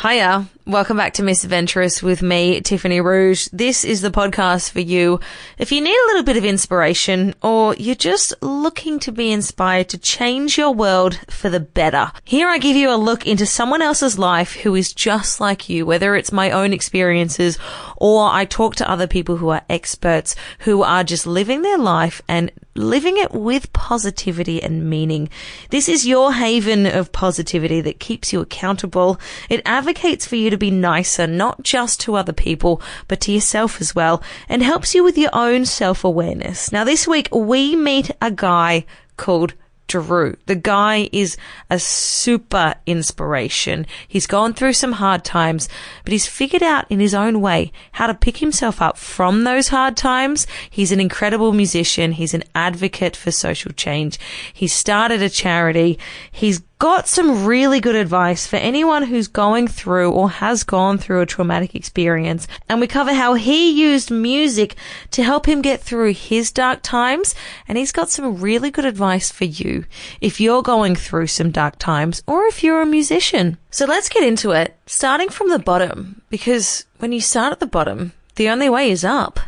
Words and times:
Hiya, 0.00 0.46
welcome 0.64 0.96
back 0.96 1.14
to 1.14 1.24
Miss 1.24 1.42
Adventurous 1.42 2.04
with 2.04 2.22
me, 2.22 2.60
Tiffany 2.60 3.00
Rouge. 3.00 3.48
This 3.52 3.84
is 3.84 4.00
the 4.00 4.12
podcast 4.12 4.70
for 4.70 4.78
you 4.78 5.18
if 5.58 5.72
you 5.72 5.80
need 5.80 5.90
a 5.90 6.06
little 6.06 6.22
bit 6.22 6.36
of 6.36 6.44
inspiration 6.44 7.34
or 7.42 7.74
you're 7.74 7.96
just 7.96 8.32
looking 8.40 9.00
to 9.00 9.10
be 9.10 9.32
inspired 9.32 9.88
to 9.88 9.98
change 9.98 10.56
your 10.56 10.72
world 10.72 11.18
for 11.28 11.50
the 11.50 11.58
better. 11.58 12.12
Here 12.22 12.48
I 12.48 12.58
give 12.58 12.76
you 12.76 12.92
a 12.92 12.94
look 12.94 13.26
into 13.26 13.44
someone 13.44 13.82
else's 13.82 14.20
life 14.20 14.52
who 14.54 14.76
is 14.76 14.92
just 14.92 15.40
like 15.40 15.68
you, 15.68 15.84
whether 15.84 16.14
it's 16.14 16.30
my 16.30 16.52
own 16.52 16.72
experiences 16.72 17.58
or 17.96 18.28
I 18.30 18.44
talk 18.44 18.76
to 18.76 18.88
other 18.88 19.08
people 19.08 19.38
who 19.38 19.48
are 19.48 19.62
experts 19.68 20.36
who 20.60 20.84
are 20.84 21.02
just 21.02 21.26
living 21.26 21.62
their 21.62 21.76
life 21.76 22.22
and 22.28 22.52
living 22.78 23.16
it 23.18 23.32
with 23.32 23.72
positivity 23.72 24.62
and 24.62 24.88
meaning. 24.88 25.28
This 25.70 25.88
is 25.88 26.06
your 26.06 26.32
haven 26.32 26.86
of 26.86 27.12
positivity 27.12 27.80
that 27.80 28.00
keeps 28.00 28.32
you 28.32 28.40
accountable. 28.40 29.20
It 29.50 29.62
advocates 29.66 30.26
for 30.26 30.36
you 30.36 30.48
to 30.50 30.56
be 30.56 30.70
nicer, 30.70 31.26
not 31.26 31.62
just 31.62 32.00
to 32.00 32.14
other 32.14 32.32
people, 32.32 32.80
but 33.08 33.20
to 33.22 33.32
yourself 33.32 33.80
as 33.80 33.94
well, 33.94 34.22
and 34.48 34.62
helps 34.62 34.94
you 34.94 35.04
with 35.04 35.18
your 35.18 35.30
own 35.32 35.64
self 35.64 36.04
awareness. 36.04 36.72
Now, 36.72 36.84
this 36.84 37.06
week 37.06 37.28
we 37.34 37.76
meet 37.76 38.10
a 38.22 38.30
guy 38.30 38.86
called 39.16 39.54
Drew. 39.88 40.36
The 40.46 40.54
guy 40.54 41.08
is 41.12 41.36
a 41.68 41.78
super 41.78 42.74
inspiration. 42.86 43.86
He's 44.06 44.26
gone 44.26 44.54
through 44.54 44.74
some 44.74 44.92
hard 44.92 45.24
times, 45.24 45.68
but 46.04 46.12
he's 46.12 46.26
figured 46.26 46.62
out 46.62 46.88
in 46.90 47.00
his 47.00 47.14
own 47.14 47.40
way 47.40 47.72
how 47.92 48.06
to 48.06 48.14
pick 48.14 48.36
himself 48.36 48.80
up 48.80 48.96
from 48.96 49.44
those 49.44 49.68
hard 49.68 49.96
times. 49.96 50.46
He's 50.70 50.92
an 50.92 51.00
incredible 51.00 51.52
musician. 51.52 52.12
He's 52.12 52.34
an 52.34 52.44
advocate 52.54 53.16
for 53.16 53.30
social 53.30 53.72
change. 53.72 54.18
He 54.52 54.68
started 54.68 55.22
a 55.22 55.28
charity. 55.28 55.98
He's 56.30 56.62
got 56.78 57.08
some 57.08 57.44
really 57.44 57.80
good 57.80 57.96
advice 57.96 58.46
for 58.46 58.56
anyone 58.56 59.02
who's 59.02 59.26
going 59.26 59.66
through 59.66 60.12
or 60.12 60.30
has 60.30 60.62
gone 60.62 60.96
through 60.96 61.20
a 61.20 61.26
traumatic 61.26 61.74
experience. 61.74 62.46
And 62.68 62.80
we 62.80 62.86
cover 62.86 63.12
how 63.12 63.34
he 63.34 63.70
used 63.70 64.10
music 64.10 64.76
to 65.10 65.24
help 65.24 65.46
him 65.46 65.60
get 65.60 65.80
through 65.80 66.12
his 66.12 66.52
dark 66.52 66.80
times. 66.82 67.34
And 67.66 67.76
he's 67.76 67.92
got 67.92 68.10
some 68.10 68.40
really 68.40 68.70
good 68.70 68.84
advice 68.84 69.30
for 69.30 69.44
you 69.44 69.84
if 70.20 70.40
you're 70.40 70.62
going 70.62 70.94
through 70.94 71.26
some 71.26 71.50
dark 71.50 71.78
times 71.78 72.22
or 72.26 72.46
if 72.46 72.62
you're 72.62 72.82
a 72.82 72.86
musician. 72.86 73.58
So 73.70 73.84
let's 73.84 74.08
get 74.08 74.22
into 74.22 74.52
it, 74.52 74.76
starting 74.86 75.30
from 75.30 75.50
the 75.50 75.58
bottom, 75.58 76.22
because 76.30 76.84
when 76.98 77.12
you 77.12 77.20
start 77.20 77.52
at 77.52 77.60
the 77.60 77.66
bottom, 77.66 78.12
the 78.36 78.48
only 78.48 78.68
way 78.68 78.90
is 78.90 79.04
up. 79.04 79.40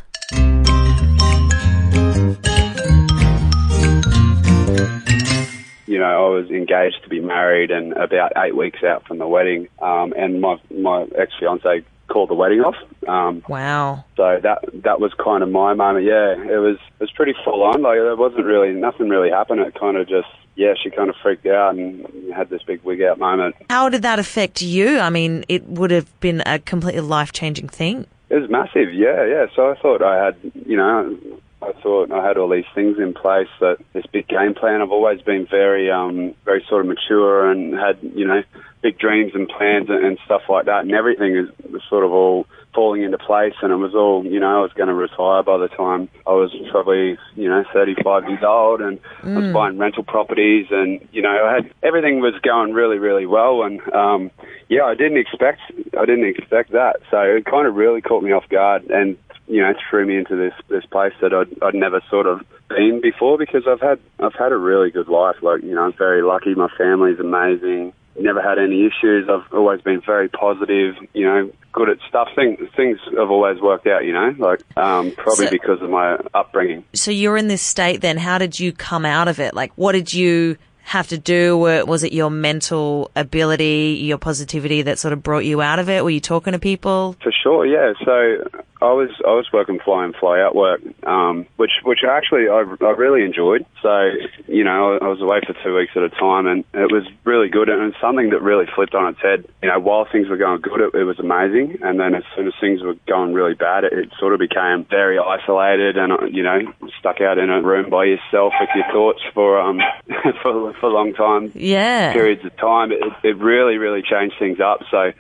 Know, 6.00 6.26
I 6.26 6.28
was 6.30 6.50
engaged 6.50 7.02
to 7.04 7.08
be 7.08 7.20
married 7.20 7.70
and 7.70 7.92
about 7.92 8.32
eight 8.36 8.56
weeks 8.56 8.82
out 8.82 9.06
from 9.06 9.18
the 9.18 9.28
wedding, 9.28 9.68
um, 9.80 10.12
and 10.16 10.40
my 10.40 10.56
my 10.76 11.06
ex 11.16 11.32
fiance 11.38 11.84
called 12.08 12.28
the 12.28 12.34
wedding 12.34 12.60
off. 12.60 12.74
Um, 13.06 13.42
Wow. 13.48 14.04
so 14.16 14.40
that 14.42 14.64
that 14.82 15.00
was 15.00 15.12
kind 15.14 15.42
of 15.44 15.50
my 15.50 15.74
moment. 15.74 16.04
Yeah, 16.04 16.32
it 16.32 16.58
was 16.58 16.76
it 16.76 17.00
was 17.00 17.10
pretty 17.12 17.34
full 17.44 17.62
on. 17.62 17.82
Like 17.82 17.98
there 17.98 18.16
wasn't 18.16 18.44
really 18.44 18.72
nothing 18.72 19.08
really 19.08 19.30
happened. 19.30 19.60
It 19.60 19.74
kind 19.78 19.96
of 19.96 20.08
just 20.08 20.28
yeah, 20.56 20.74
she 20.82 20.90
kind 20.90 21.08
of 21.08 21.16
freaked 21.22 21.46
out 21.46 21.74
and 21.76 22.04
had 22.34 22.50
this 22.50 22.62
big 22.64 22.82
wig 22.82 23.00
out 23.02 23.18
moment. 23.18 23.54
How 23.70 23.88
did 23.88 24.02
that 24.02 24.18
affect 24.18 24.60
you? 24.60 24.98
I 24.98 25.08
mean, 25.08 25.44
it 25.48 25.64
would 25.66 25.90
have 25.92 26.08
been 26.20 26.42
a 26.44 26.58
completely 26.58 27.00
life 27.00 27.32
changing 27.32 27.68
thing. 27.68 28.06
It 28.28 28.36
was 28.36 28.50
massive, 28.50 28.92
yeah, 28.92 29.24
yeah. 29.24 29.46
So 29.56 29.70
I 29.70 29.74
thought 29.80 30.02
I 30.02 30.24
had, 30.24 30.36
you 30.66 30.76
know, 30.76 31.16
I 31.62 31.72
thought 31.83 32.11
I 32.11 32.27
had 32.27 32.39
all 32.39 32.48
these 32.48 32.64
things 32.75 32.98
in 32.98 33.12
place. 33.12 33.48
That 33.61 33.78
this 33.92 34.06
big 34.06 34.28
game 34.28 34.55
plan. 34.55 34.80
I've 34.80 34.91
always 34.91 35.20
been 35.20 35.47
very, 35.47 35.91
um, 35.91 36.34
very 36.44 36.64
sort 36.69 36.83
of 36.83 36.89
mature 36.89 37.50
and 37.50 37.75
had, 37.75 37.98
you 38.02 38.27
know, 38.27 38.42
big 38.83 38.98
dreams 38.98 39.33
and 39.34 39.48
plans 39.48 39.91
and, 39.91 40.05
and 40.05 40.19
stuff 40.25 40.42
like 40.48 40.67
that. 40.67 40.80
And 40.80 40.92
everything 40.92 41.36
is, 41.36 41.48
was 41.70 41.83
sort 41.89 42.05
of 42.05 42.12
all 42.12 42.47
falling 42.75 43.02
into 43.02 43.19
place. 43.19 43.52
And 43.62 43.72
it 43.72 43.77
was 43.77 43.94
all, 43.94 44.25
you 44.25 44.41
know, 44.41 44.58
I 44.58 44.62
was 44.62 44.72
going 44.72 44.89
to 44.89 44.94
retire 44.94 45.42
by 45.42 45.58
the 45.58 45.69
time 45.69 46.08
I 46.27 46.30
was 46.30 46.55
probably, 46.70 47.19
you 47.34 47.48
know, 47.48 47.64
35 47.74 48.28
years 48.28 48.42
old, 48.42 48.80
and 48.80 48.98
I 49.23 49.39
was 49.39 49.52
buying 49.52 49.77
rental 49.77 50.05
properties, 50.05 50.68
and 50.70 51.07
you 51.13 51.20
know, 51.20 51.46
I 51.46 51.55
had 51.57 51.70
everything 51.83 52.20
was 52.20 52.34
going 52.42 52.73
really, 52.73 52.98
really 52.98 53.27
well. 53.27 53.63
And 53.63 53.80
um, 53.92 54.30
yeah, 54.68 54.84
I 54.84 54.95
didn't 54.95 55.18
expect, 55.18 55.61
I 55.98 56.07
didn't 56.07 56.24
expect 56.24 56.73
that. 56.73 57.01
So 57.11 57.20
it 57.20 57.45
kind 57.45 57.67
of 57.67 57.74
really 57.74 58.01
caught 58.01 58.23
me 58.23 58.33
off 58.33 58.48
guard 58.48 58.84
and 58.84 59.18
you 59.50 59.61
know, 59.61 59.70
it 59.70 59.77
threw 59.90 60.06
me 60.06 60.16
into 60.16 60.36
this 60.36 60.55
this 60.68 60.84
place 60.86 61.12
that 61.20 61.34
I'd 61.34 61.50
I'd 61.62 61.74
never 61.74 62.00
sort 62.08 62.27
of 62.27 62.40
been 62.68 63.00
before 63.02 63.36
because 63.36 63.64
I've 63.66 63.80
had 63.80 63.98
I've 64.20 64.34
had 64.34 64.52
a 64.52 64.56
really 64.56 64.90
good 64.90 65.08
life. 65.08 65.36
Like 65.42 65.62
you 65.62 65.74
know, 65.74 65.83
I'm 65.84 65.92
very 65.92 66.22
lucky. 66.22 66.55
My 66.55 66.68
family's 66.78 67.18
amazing. 67.18 67.92
Never 68.18 68.42
had 68.42 68.58
any 68.58 68.84
issues. 68.86 69.28
I've 69.28 69.52
always 69.52 69.80
been 69.80 70.00
very 70.05 70.28
positive. 70.28 70.94
You 71.14 71.24
know, 71.27 71.52
good 71.72 71.89
at 71.89 71.98
stuff. 72.08 72.28
Things 72.36 72.58
things 72.77 72.98
have 73.16 73.30
always 73.30 73.60
worked 73.60 73.86
out. 73.86 74.05
You 74.05 74.12
know, 74.12 74.34
like 74.39 74.60
um, 74.77 75.12
probably 75.12 75.46
So- 75.46 75.50
because 75.50 75.80
of 75.83 75.90
my 75.90 76.18
upbringing. 76.34 76.84
So 76.94 77.10
you're 77.10 77.36
in 77.36 77.48
this 77.48 77.62
state 77.62 78.00
then. 78.02 78.18
How 78.18 78.39
did 78.39 78.58
you 78.60 78.72
come 78.72 79.05
out 79.05 79.28
of 79.28 79.40
it? 79.40 79.55
Like, 79.55 79.72
what 79.77 79.92
did 79.92 80.12
you 80.12 80.56
have 80.90 81.06
to 81.06 81.18
do? 81.18 81.56
Was 81.56 82.02
it 82.02 82.12
your 82.12 82.30
mental 82.30 83.12
ability, 83.14 84.01
your 84.02 84.18
positivity 84.18 84.83
that 84.83 84.98
sort 84.98 85.12
of 85.12 85.23
brought 85.23 85.45
you 85.45 85.62
out 85.62 85.78
of 85.78 85.89
it? 85.89 86.02
Were 86.02 86.11
you 86.11 86.18
talking 86.18 86.52
to 86.52 86.58
people? 86.58 87.14
For 87.23 87.30
sure, 87.30 87.64
yeah. 87.64 87.92
So 88.05 88.61
I 88.83 88.92
was 88.92 89.11
I 89.27 89.30
was 89.30 89.46
working 89.52 89.78
fly 89.78 90.06
in 90.06 90.14
fly 90.14 90.40
out 90.40 90.55
work, 90.56 90.80
um, 91.05 91.46
which 91.56 91.70
which 91.84 92.01
actually 92.08 92.48
I, 92.48 92.64
I 92.80 92.90
really 92.96 93.24
enjoyed. 93.24 93.67
So 93.83 94.11
you 94.48 94.64
know 94.64 94.98
I 95.01 95.06
was 95.06 95.20
away 95.20 95.40
for 95.46 95.55
two 95.62 95.77
weeks 95.77 95.92
at 95.96 96.02
a 96.02 96.08
time, 96.08 96.46
and 96.46 96.64
it 96.73 96.90
was 96.90 97.07
really 97.24 97.51
good. 97.51 97.68
And 97.68 97.83
it's 97.92 98.01
something 98.01 98.30
that 98.30 98.40
really 98.40 98.64
flipped 98.74 98.95
on 98.95 99.08
its 99.12 99.20
head. 99.20 99.45
You 99.62 99.68
know, 99.68 99.78
while 99.78 100.07
things 100.11 100.28
were 100.28 100.39
going 100.39 100.62
good, 100.62 100.80
it, 100.80 100.95
it 100.95 101.05
was 101.05 101.18
amazing, 101.18 101.78
and 101.83 102.01
then 102.01 102.14
as 102.14 102.24
soon 102.34 102.46
as 102.46 102.55
things 102.58 102.83
were 102.83 102.96
going 103.07 103.34
really 103.34 103.55
bad, 103.55 103.84
it, 103.84 103.92
it 103.92 104.12
sort 104.18 104.33
of 104.33 104.40
became 104.40 104.86
very 104.89 105.18
isolated, 105.18 105.98
and 105.98 106.12
uh, 106.12 106.24
you 106.24 106.42
know 106.42 106.61
stuck 106.98 107.20
out 107.20 107.36
in 107.36 107.51
a 107.51 107.61
room 107.61 107.90
by 107.90 108.05
yourself 108.05 108.55
with 108.58 108.70
your 108.74 108.86
thoughts 108.92 109.20
for 109.34 109.61
um 109.61 109.80
for 110.42 110.72
for 110.80 110.89
long 110.91 111.13
time 111.14 111.52
Yeah. 111.55 112.13
periods 112.13 112.45
of 112.45 112.57
time. 112.57 112.91
It, 112.92 113.01
it 113.23 113.36
really, 113.36 113.77
really 113.79 114.02
changed 114.02 114.36
things 114.39 114.58
up. 114.61 114.80
So 114.91 115.13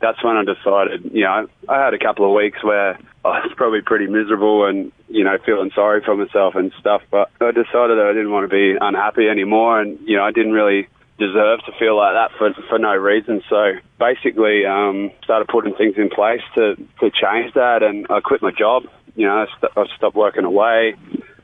that's 0.00 0.22
when 0.22 0.36
I 0.36 0.44
decided, 0.44 1.10
you 1.12 1.22
know, 1.24 1.48
I 1.68 1.84
had 1.84 1.94
a 1.94 1.98
couple 1.98 2.26
of 2.26 2.32
weeks 2.36 2.62
where 2.62 2.98
I 3.24 3.40
was 3.40 3.52
probably 3.56 3.80
pretty 3.80 4.06
miserable 4.06 4.66
and, 4.66 4.92
you 5.08 5.24
know, 5.24 5.38
feeling 5.46 5.70
sorry 5.74 6.02
for 6.04 6.14
myself 6.16 6.54
and 6.54 6.72
stuff. 6.78 7.02
But 7.10 7.30
I 7.40 7.50
decided 7.52 7.96
that 7.98 8.06
I 8.10 8.12
didn't 8.12 8.30
want 8.30 8.44
to 8.50 8.54
be 8.54 8.76
unhappy 8.78 9.28
anymore. 9.28 9.80
And, 9.80 9.98
you 10.06 10.16
know, 10.16 10.24
I 10.24 10.32
didn't 10.32 10.52
really 10.52 10.88
deserve 11.18 11.60
to 11.64 11.72
feel 11.78 11.96
like 11.96 12.12
that 12.14 12.30
for, 12.36 12.52
for 12.68 12.78
no 12.78 12.94
reason. 12.94 13.42
So 13.48 13.72
basically, 13.98 14.66
um, 14.66 15.10
started 15.24 15.48
putting 15.48 15.74
things 15.74 15.94
in 15.96 16.10
place 16.10 16.42
to, 16.56 16.76
to 17.00 17.10
change 17.10 17.54
that. 17.54 17.82
And 17.82 18.06
I 18.10 18.20
quit 18.20 18.42
my 18.42 18.50
job. 18.50 18.84
You 19.14 19.26
know, 19.26 19.38
I, 19.38 19.46
st- 19.56 19.72
I 19.76 19.96
stopped 19.96 20.14
working 20.14 20.44
away. 20.44 20.94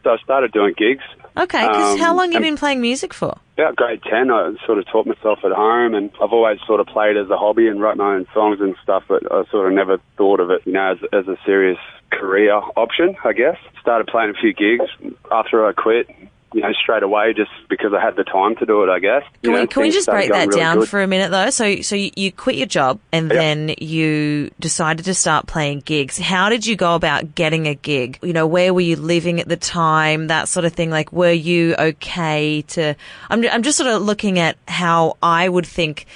I 0.06 0.16
started 0.24 0.52
doing 0.52 0.74
gigs. 0.76 1.04
Okay, 1.36 1.66
because 1.66 1.94
Um, 1.94 1.98
how 1.98 2.14
long 2.14 2.32
you 2.32 2.40
been 2.40 2.56
playing 2.56 2.80
music 2.80 3.14
for? 3.14 3.38
about 3.56 3.76
grade 3.76 4.02
10, 4.02 4.30
I 4.30 4.54
sort 4.66 4.78
of 4.78 4.86
taught 4.86 5.06
myself 5.06 5.38
at 5.44 5.52
home, 5.52 5.94
and 5.94 6.10
I've 6.22 6.32
always 6.32 6.58
sort 6.66 6.80
of 6.80 6.86
played 6.86 7.16
as 7.16 7.30
a 7.30 7.36
hobby 7.36 7.68
and 7.68 7.80
wrote 7.80 7.96
my 7.96 8.14
own 8.14 8.26
songs 8.34 8.60
and 8.60 8.74
stuff, 8.82 9.04
but 9.08 9.22
I 9.30 9.44
sort 9.50 9.68
of 9.68 9.72
never 9.74 9.98
thought 10.16 10.40
of 10.40 10.50
it, 10.50 10.62
you 10.64 10.72
know, 10.72 10.92
as, 10.92 10.98
as 11.12 11.28
a 11.28 11.36
serious 11.46 11.78
career 12.10 12.54
option, 12.76 13.14
I 13.24 13.32
guess. 13.32 13.56
Started 13.80 14.06
playing 14.08 14.30
a 14.30 14.34
few 14.34 14.52
gigs 14.52 14.90
after 15.30 15.66
I 15.66 15.72
quit, 15.72 16.08
you 16.54 16.60
know, 16.60 16.72
straight 16.72 17.02
away 17.02 17.32
just 17.34 17.50
because 17.68 17.92
I 17.94 18.00
had 18.00 18.16
the 18.16 18.24
time 18.24 18.56
to 18.56 18.66
do 18.66 18.82
it, 18.82 18.88
I 18.90 18.98
guess. 18.98 19.22
You 19.42 19.50
Can 19.50 19.52
know, 19.52 19.60
we, 19.62 19.66
can 19.66 19.82
we 19.82 19.90
just 19.90 20.08
break 20.08 20.30
that 20.30 20.48
really 20.48 20.60
down 20.60 20.78
good. 20.78 20.88
for 20.88 21.02
a 21.02 21.06
minute 21.06 21.30
though? 21.30 21.50
So, 21.50 21.80
so 21.82 21.94
you, 21.96 22.10
you 22.16 22.32
quit 22.32 22.56
your 22.56 22.66
job 22.66 23.00
and 23.12 23.30
Yep. 23.30 23.38
then 23.38 23.74
you 23.78 24.50
decided 24.60 25.04
to 25.06 25.14
start 25.14 25.46
playing 25.46 25.80
gigs. 25.80 26.18
How 26.18 26.48
did 26.48 26.66
you 26.66 26.76
go 26.76 26.94
about 26.94 27.34
getting 27.34 27.66
a 27.66 27.74
gig? 27.74 28.18
You 28.22 28.32
know, 28.32 28.46
where 28.46 28.74
were 28.74 28.80
you 28.80 28.96
living 28.96 29.40
at 29.40 29.48
the 29.48 29.56
time? 29.56 30.26
That 30.28 30.48
sort 30.48 30.64
of 30.64 30.72
thing. 30.72 30.90
Like, 30.90 31.12
were 31.12 31.30
you 31.32 31.74
okay 31.78 32.62
to, 32.62 32.94
I'm, 33.30 33.44
I'm 33.48 33.62
just 33.62 33.78
sort 33.78 33.88
of 33.90 34.02
looking 34.02 34.38
at 34.38 34.56
how 34.68 35.16
I 35.22 35.48
would 35.48 35.66
think 35.66 36.06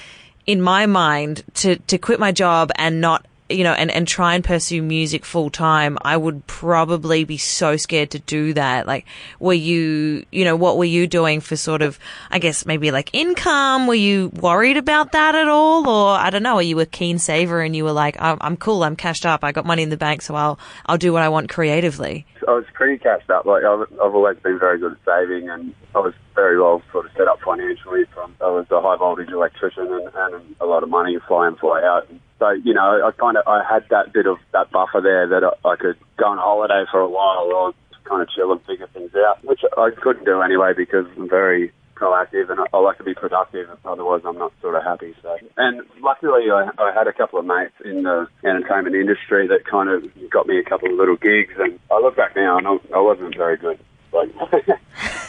in 0.47 0.61
my 0.61 0.87
mind 0.87 1.43
to, 1.55 1.77
to 1.77 1.99
quit 1.99 2.21
my 2.21 2.33
job 2.33 2.71
and 2.77 3.01
not 3.01 3.25
you 3.48 3.62
know, 3.62 3.72
and, 3.72 3.90
and 3.90 4.08
try 4.08 4.34
and 4.34 4.43
pursue 4.43 4.82
music 4.82 5.25
full 5.25 5.50
time, 5.50 5.98
I 6.02 6.16
would 6.16 6.46
probably 6.46 7.25
be 7.25 7.37
so 7.37 7.76
scared 7.76 8.10
to 8.10 8.19
do 8.19 8.52
that. 8.54 8.87
Like, 8.87 9.06
were 9.38 9.52
you, 9.52 10.25
you 10.32 10.44
know, 10.44 10.56
what 10.56 10.78
were 10.78 10.84
you 10.84 11.06
doing 11.06 11.40
for 11.40 11.56
sort 11.56 11.82
of, 11.82 11.98
I 12.31 12.38
guess 12.38 12.66
maybe 12.66 12.90
like 12.90 13.10
income? 13.12 13.87
Were 13.87 13.94
you 13.94 14.31
worried 14.34 14.76
about 14.76 15.12
that 15.12 15.34
at 15.34 15.48
all? 15.48 15.88
Or 15.88 16.16
I 16.16 16.31
don't 16.31 16.43
know, 16.43 16.56
are 16.56 16.62
you 16.62 16.81
a 16.81 16.87
keen 16.87 17.19
saver 17.19 17.60
and 17.60 17.76
you 17.76 17.84
were 17.84 17.93
like, 17.93 18.16
I'm, 18.20 18.38
I'm 18.40 18.56
cool, 18.56 18.82
I'm 18.82 18.96
cashed 18.96 19.26
up, 19.26 19.44
I 19.44 19.52
got 19.52 19.64
money 19.64 19.82
in 19.82 19.90
the 19.90 19.96
bank, 19.96 20.22
so 20.22 20.34
I'll, 20.34 20.58
I'll 20.87 20.98
do 20.98 21.12
what 21.12 21.22
I 21.22 21.28
want 21.28 21.48
creatively. 21.48 22.26
I 22.46 22.52
was 22.52 22.64
pretty 22.75 22.98
cashed 22.98 23.31
up. 23.31 23.46
Like 23.46 23.64
I've, 23.64 23.82
I've 23.93 24.14
always 24.14 24.38
been 24.38 24.58
very 24.58 24.78
good 24.78 24.93
at 24.93 24.98
saving, 25.04 25.48
and 25.48 25.75
I 25.94 25.98
was 26.00 26.14
very 26.37 26.61
well 26.61 26.83
sort 26.93 27.06
of 27.06 27.12
set 27.17 27.27
up 27.27 27.41
financially. 27.44 28.05
From 28.15 28.37
I 28.41 28.47
was 28.47 28.67
a 28.71 28.81
high 28.81 28.97
voltage 28.97 29.31
electrician 29.31 29.88
and, 29.91 30.09
and 30.15 30.55
a 30.61 30.67
lot 30.67 30.85
of 30.85 30.88
money 30.88 31.17
fly 31.27 31.49
in 31.49 31.56
fly 31.56 31.83
out. 31.83 32.06
So 32.38 32.50
you 32.50 32.75
know, 32.75 33.03
I 33.03 33.11
kind 33.19 33.37
of 33.37 33.43
I 33.49 33.65
had 33.65 33.88
that 33.91 34.12
bit 34.12 34.27
of 34.27 34.37
that 34.53 34.71
buffer 34.71 35.00
there 35.03 35.27
that 35.27 35.43
I, 35.43 35.69
I 35.69 35.77
could 35.77 35.97
go 36.17 36.27
on 36.27 36.38
holiday 36.38 36.85
for 36.93 37.00
a 37.00 37.09
while 37.09 37.50
or 37.50 37.73
kind 38.05 38.23
of 38.23 38.29
chill 38.31 38.53
and 38.53 38.62
figure 38.65 38.87
things 38.93 39.11
out, 39.17 39.44
which 39.44 39.61
I 39.77 39.91
couldn't 39.91 40.25
do 40.25 40.41
anyway 40.43 40.73
because 40.77 41.06
I'm 41.17 41.29
very 41.29 41.73
proactive 41.97 42.50
and 42.50 42.61
I, 42.61 42.65
I 42.73 42.79
like 42.79 42.99
to 42.99 43.05
be 43.05 43.15
productive. 43.15 43.69
Otherwise, 43.85 44.23
I'm 44.25 44.39
not 44.39 44.53
sort 44.61 44.77
of 44.77 44.85
happy. 44.85 45.15
So, 45.23 45.37
and 45.56 45.82
luckily, 46.00 46.50
I, 46.53 46.71
I 46.79 46.93
had 46.94 47.09
a 47.09 47.12
couple 47.12 47.39
of 47.39 47.47
mates 47.47 47.75
in 47.85 48.05
the 48.05 48.29
entertainment 48.44 48.94
industry 48.94 49.49
that 49.49 49.65
kind 49.65 49.89
of 49.89 50.05
got 50.31 50.47
me 50.47 50.59
a 50.59 50.62
couple 50.62 50.91
of 50.91 50.97
little 50.97 51.17
gigs. 51.17 51.55
And 51.59 51.81
I 51.91 51.99
look 51.99 52.17
back 52.17 52.37
now, 52.37 52.59
and 52.59 52.67
I, 52.69 52.77
I 52.94 53.00
wasn't 53.00 53.37
very 53.37 53.56
good. 53.56 53.79
Like, 54.17 54.33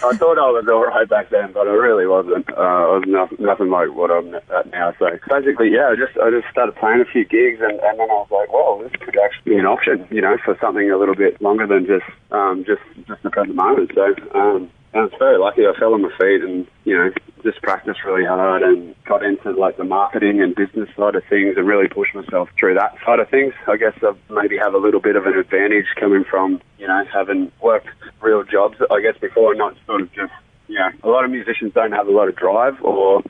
I 0.04 0.16
thought 0.16 0.38
I 0.38 0.50
was 0.51 0.66
all 0.72 0.86
right 0.86 1.10
back 1.10 1.30
then, 1.30 1.51
but 1.51 1.68
I 1.68 1.72
really 1.72 2.07
wasn't. 2.07 2.50
Uh, 2.50 2.62
I 2.62 2.98
was 2.98 3.04
no, 3.07 3.28
nothing 3.39 3.69
like 3.69 3.94
what 3.94 4.12
I'm 4.12 4.34
at 4.36 4.72
now. 4.72 4.94
So 5.00 5.10
basically, 5.28 5.69
yeah, 5.74 5.89
I 5.89 5.95
just 5.95 6.18
I 6.18 6.30
just 6.30 6.48
started 6.51 6.75
playing 6.75 7.01
a 7.01 7.06
few 7.06 7.25
gigs, 7.25 7.60
and, 7.62 7.80
and 7.80 8.00
then 8.00 8.10
I 8.10 8.24
was 8.24 8.31
like, 8.31 8.51
well, 8.54 8.80
this 8.80 8.92
could 9.01 9.18
actually 9.18 9.54
be 9.54 9.57
an 9.57 9.66
option, 9.66 10.07
you 10.10 10.22
know, 10.22 10.38
for 10.44 10.57
something 10.62 10.89
a 10.89 10.98
little 10.98 11.16
bit 11.16 11.42
longer 11.42 11.68
than 11.68 11.86
just 11.86 12.06
um, 12.31 12.63
just 12.66 12.81
just 13.07 13.24
the 13.24 13.30
present 13.30 13.56
moment. 13.56 13.92
So 13.94 14.16
um, 14.34 14.69
I 14.94 15.01
was 15.01 15.12
very 15.19 15.38
lucky. 15.38 15.68
I 15.68 15.78
fell 15.78 15.94
on 15.94 16.01
my 16.01 16.12
feet 16.18 16.42
and, 16.42 16.66
you 16.86 16.95
know, 16.95 17.12
just 17.44 17.62
practiced 17.62 18.04
really 18.04 18.25
hard 18.25 18.63
and 18.63 18.95
got 19.06 19.24
into 19.24 19.51
like 19.51 19.78
the 19.78 19.84
marketing 19.84 20.42
and 20.42 20.56
business 20.56 20.89
side 20.98 21.16
of 21.16 21.24
things 21.30 21.56
and 21.56 21.68
really 21.68 21.88
pushed 21.88 22.16
myself 22.16 22.50
through 22.60 22.74
that 22.75 22.95
side 23.06 23.19
of 23.19 23.30
things. 23.30 23.54
I 23.68 23.78
guess 23.78 23.94
I 24.01 24.13
maybe 24.30 24.57
have 24.57 24.74
a 24.74 24.78
little 24.78 25.00
bit 25.00 25.16
of 25.16 25.25
an 25.25 25.38
advantage 25.38 25.86
coming 26.00 26.24
from, 26.24 26.62
you 26.80 26.88
know, 26.88 27.04
having 27.13 27.51
worked 27.62 27.89
real 28.21 28.43
jobs, 28.43 28.77
I 28.91 29.01
guess, 29.01 29.19
before, 29.19 29.55
not 29.55 29.75
sort 29.85 30.01
of 30.01 30.11
just, 30.13 30.33
know, 30.79 30.89
a 31.03 31.09
lot 31.09 31.25
of 31.25 31.31
musicians 31.31 31.73
don't 31.73 31.91
have 31.91 32.07
a 32.07 32.11
lot 32.11 32.27
of 32.27 32.35
drive 32.35 32.81
or, 32.81 33.21